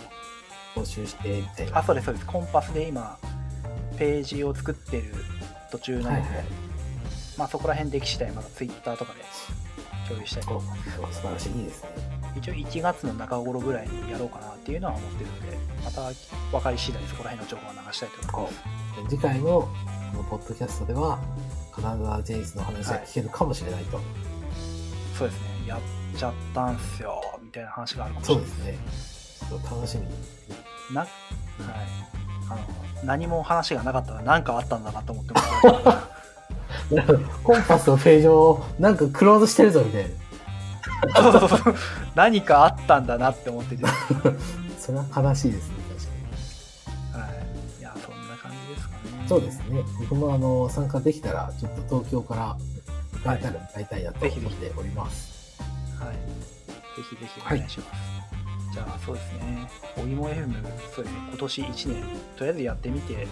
[0.75, 1.79] 募集してみたいな。
[1.79, 2.25] あそうですそうです。
[2.25, 3.17] コンパスで今
[4.01, 5.13] ページを作ってる
[5.71, 6.45] 途中なので、はいはい。
[7.37, 9.19] まあそこら辺でき次第まだ Twitter とかで
[10.09, 11.51] 共有したいとお思います素晴らしい。
[11.51, 11.89] いいですね。
[12.35, 16.01] 一応1月の中頃ぐらいにやろうかなっていうのは思ってるのでまた
[16.51, 19.67] 分かり次第そこら辺の情報を流したいと思いますで次回のこ
[20.17, 21.19] のポッドキャストでは、
[21.71, 23.99] 金沢ジェイスの話が聞けるかもしれないと。
[25.19, 25.79] そうですねやっ
[26.17, 29.49] ちゃったんすよみたいな話があるかもしれないそうですね。
[29.49, 30.09] ちょっと楽しみに。
[30.93, 31.09] な、はい、
[32.51, 32.61] あの
[33.03, 35.47] 何も話がなかったら何かあったんだなと思ってます
[37.43, 40.09] コンパスのページをなんかクローズしてるぞみたいな。
[42.15, 43.93] 何かあったんだなって思ってて、はい、
[44.79, 45.75] それは悲しいですね、
[47.13, 47.31] 確か
[47.79, 49.27] いやそんな感じですかねに。
[49.27, 49.83] そうですね。
[50.01, 52.57] 僕もあの、参加できたら、ちょっと東京から
[53.23, 55.59] 迎えたら迎えたいなと思っております。
[55.99, 56.15] はい。
[56.15, 56.21] ぜ
[57.09, 58.40] ひぜひお願いします。
[58.71, 59.67] じゃあ、そうですね。
[59.97, 60.53] おいも FM、
[60.93, 61.21] そうですね。
[61.29, 62.03] 今年1年、
[62.37, 63.27] とりあえずやってみて、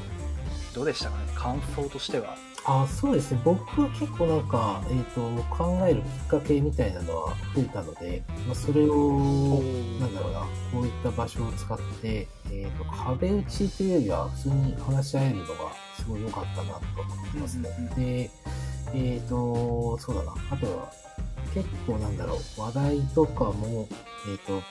[0.74, 1.24] どうでしたかね？
[1.36, 2.36] 感想としては。
[2.66, 3.42] あそうですね。
[3.44, 9.62] 僕は結構なんか、えっ、と、考えるきっかけみたいなのは増えたので、まあ、それを、
[10.00, 10.40] なんだろうな、
[10.72, 15.50] こういった場所を使って、えっ、と、壁打ちというよりは、普通に話し合えるのが
[15.98, 17.70] すごい良かったなと思ってますね。
[17.70, 18.30] うんうんうんで、
[18.94, 20.92] えっ、と、そうだな、あとは、
[21.54, 23.88] 結構なんだろう、話題とかも、
[24.30, 24.62] えっ、と、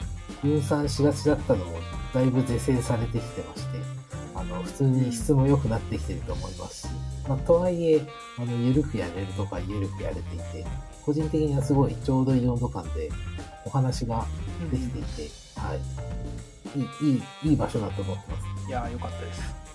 [0.42, 1.78] 分散しがちだったのも、
[2.14, 3.78] だいぶ是正されてきてまして、
[4.34, 6.90] あの、普通に質も良くなってきてると思いますし、
[7.28, 8.00] まあ、とはいえ、
[8.38, 10.66] あの、ゆるくやれるとかゆるくやれていて、
[11.04, 13.10] 個人的にはすごいちょうどいい温度感で
[13.64, 14.26] お話が
[14.70, 15.78] できていて、はい。
[16.78, 18.68] いい、いい、いい場所だと思ってます。
[18.68, 19.68] いやーよかったです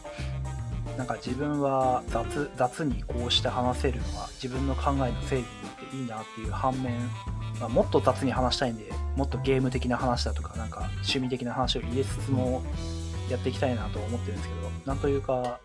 [0.98, 5.48] なんか自分は雑雑にこうして話せるのは自分の考えの整理に
[5.94, 7.00] いいなっていう反面、
[7.60, 12.64] まあ、もっと雑に話したいんでもっとゲーム的な話だとかなんか趣味的な話を入れつつも
[13.30, 15.60] やっていきたいなと思ってるんですけどなんというか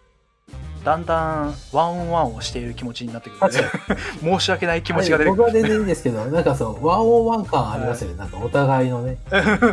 [0.85, 3.59] だんだんワンオンワンをしている気持ちになってくるので
[4.23, 8.17] 申し訳ない気持ちが出てくる僕は全然いいんですけど、なんかそう、ワンオンワン感ありますよね。
[8.17, 9.19] なんかお互いのね。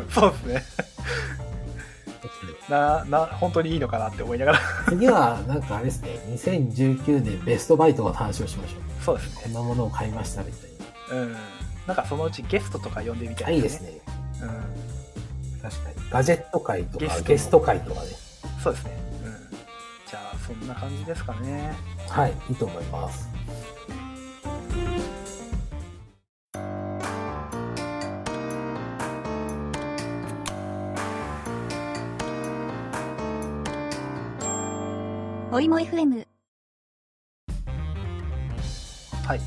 [0.10, 0.64] そうですね
[2.68, 8.95] なな本当にいいのかなって思いながら次は、なんかあれですね、2019年ベストバイとかの話をしましょう。
[9.06, 10.70] そうですねこんなものを買いましたみたい
[11.12, 11.36] うん
[11.86, 13.47] なんかそのうちゲストとか呼んでみたな。
[13.49, 14.01] あ、いいいですね。
[14.41, 14.95] うん
[15.62, 15.95] 確かに。
[16.10, 18.08] ガジェット会とかゲストもゲスト会とかね。
[18.64, 18.91] そうですね。
[19.24, 19.32] うん。
[20.10, 21.74] じゃあ、そんな感じですかね。
[22.10, 23.30] はい、いいと思います。
[35.51, 36.35] おいも FM
[39.26, 39.41] はい。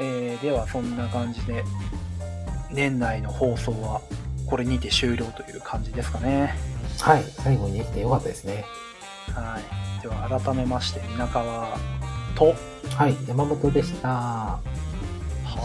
[0.00, 1.64] えー、では、そんな感じで、
[2.70, 4.00] 年内の放送は、
[4.46, 6.54] これにて終了という感じですかね。
[7.00, 8.64] はい、最後にできてよかったですね。
[9.34, 10.02] はい。
[10.02, 11.76] では、改めまして、皆川
[12.36, 12.54] と、
[12.96, 14.08] はい、山本でした。
[14.08, 14.60] は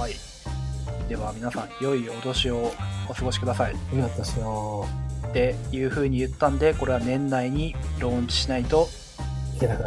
[0.09, 1.07] い。
[1.07, 2.73] では、皆さん、良いお年を
[3.07, 3.75] お過ごしください。
[3.93, 4.87] いいお年を。
[5.27, 8.87] っていう風に言ったんで、これは年内にローンチしないと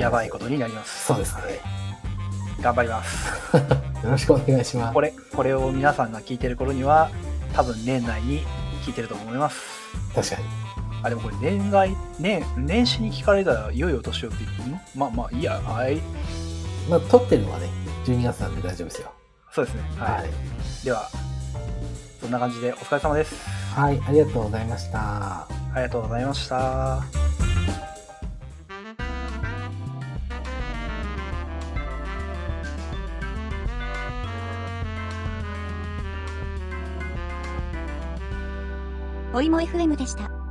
[0.00, 1.06] やばいことになります。
[1.06, 1.85] そうですね。
[2.60, 3.56] 頑張ります。
[4.04, 5.00] よろしくお願いしますこ。
[5.00, 7.10] れ、これを皆さんが聞いてる頃には、
[7.54, 8.46] 多分年内に
[8.84, 9.56] 聞いてると思います。
[10.14, 10.44] 確かに。
[11.02, 16.00] あ、でもこれ年外、年、年始に聞かれたら良いお年をって言って、んまあまあ、いいや、はい。
[16.88, 17.68] まあ、撮ってるのはね、
[18.04, 19.12] 12月なんで大丈夫ですよ。
[19.52, 19.82] そうですね。
[19.96, 20.22] はい。
[20.22, 20.30] はい。
[20.84, 21.08] では、
[22.20, 23.34] そんな感じでお疲れ様です。
[23.74, 24.98] はい、ありがとうございました。
[24.98, 27.45] ありがとうございました。
[39.36, 40.45] おいも FM でした。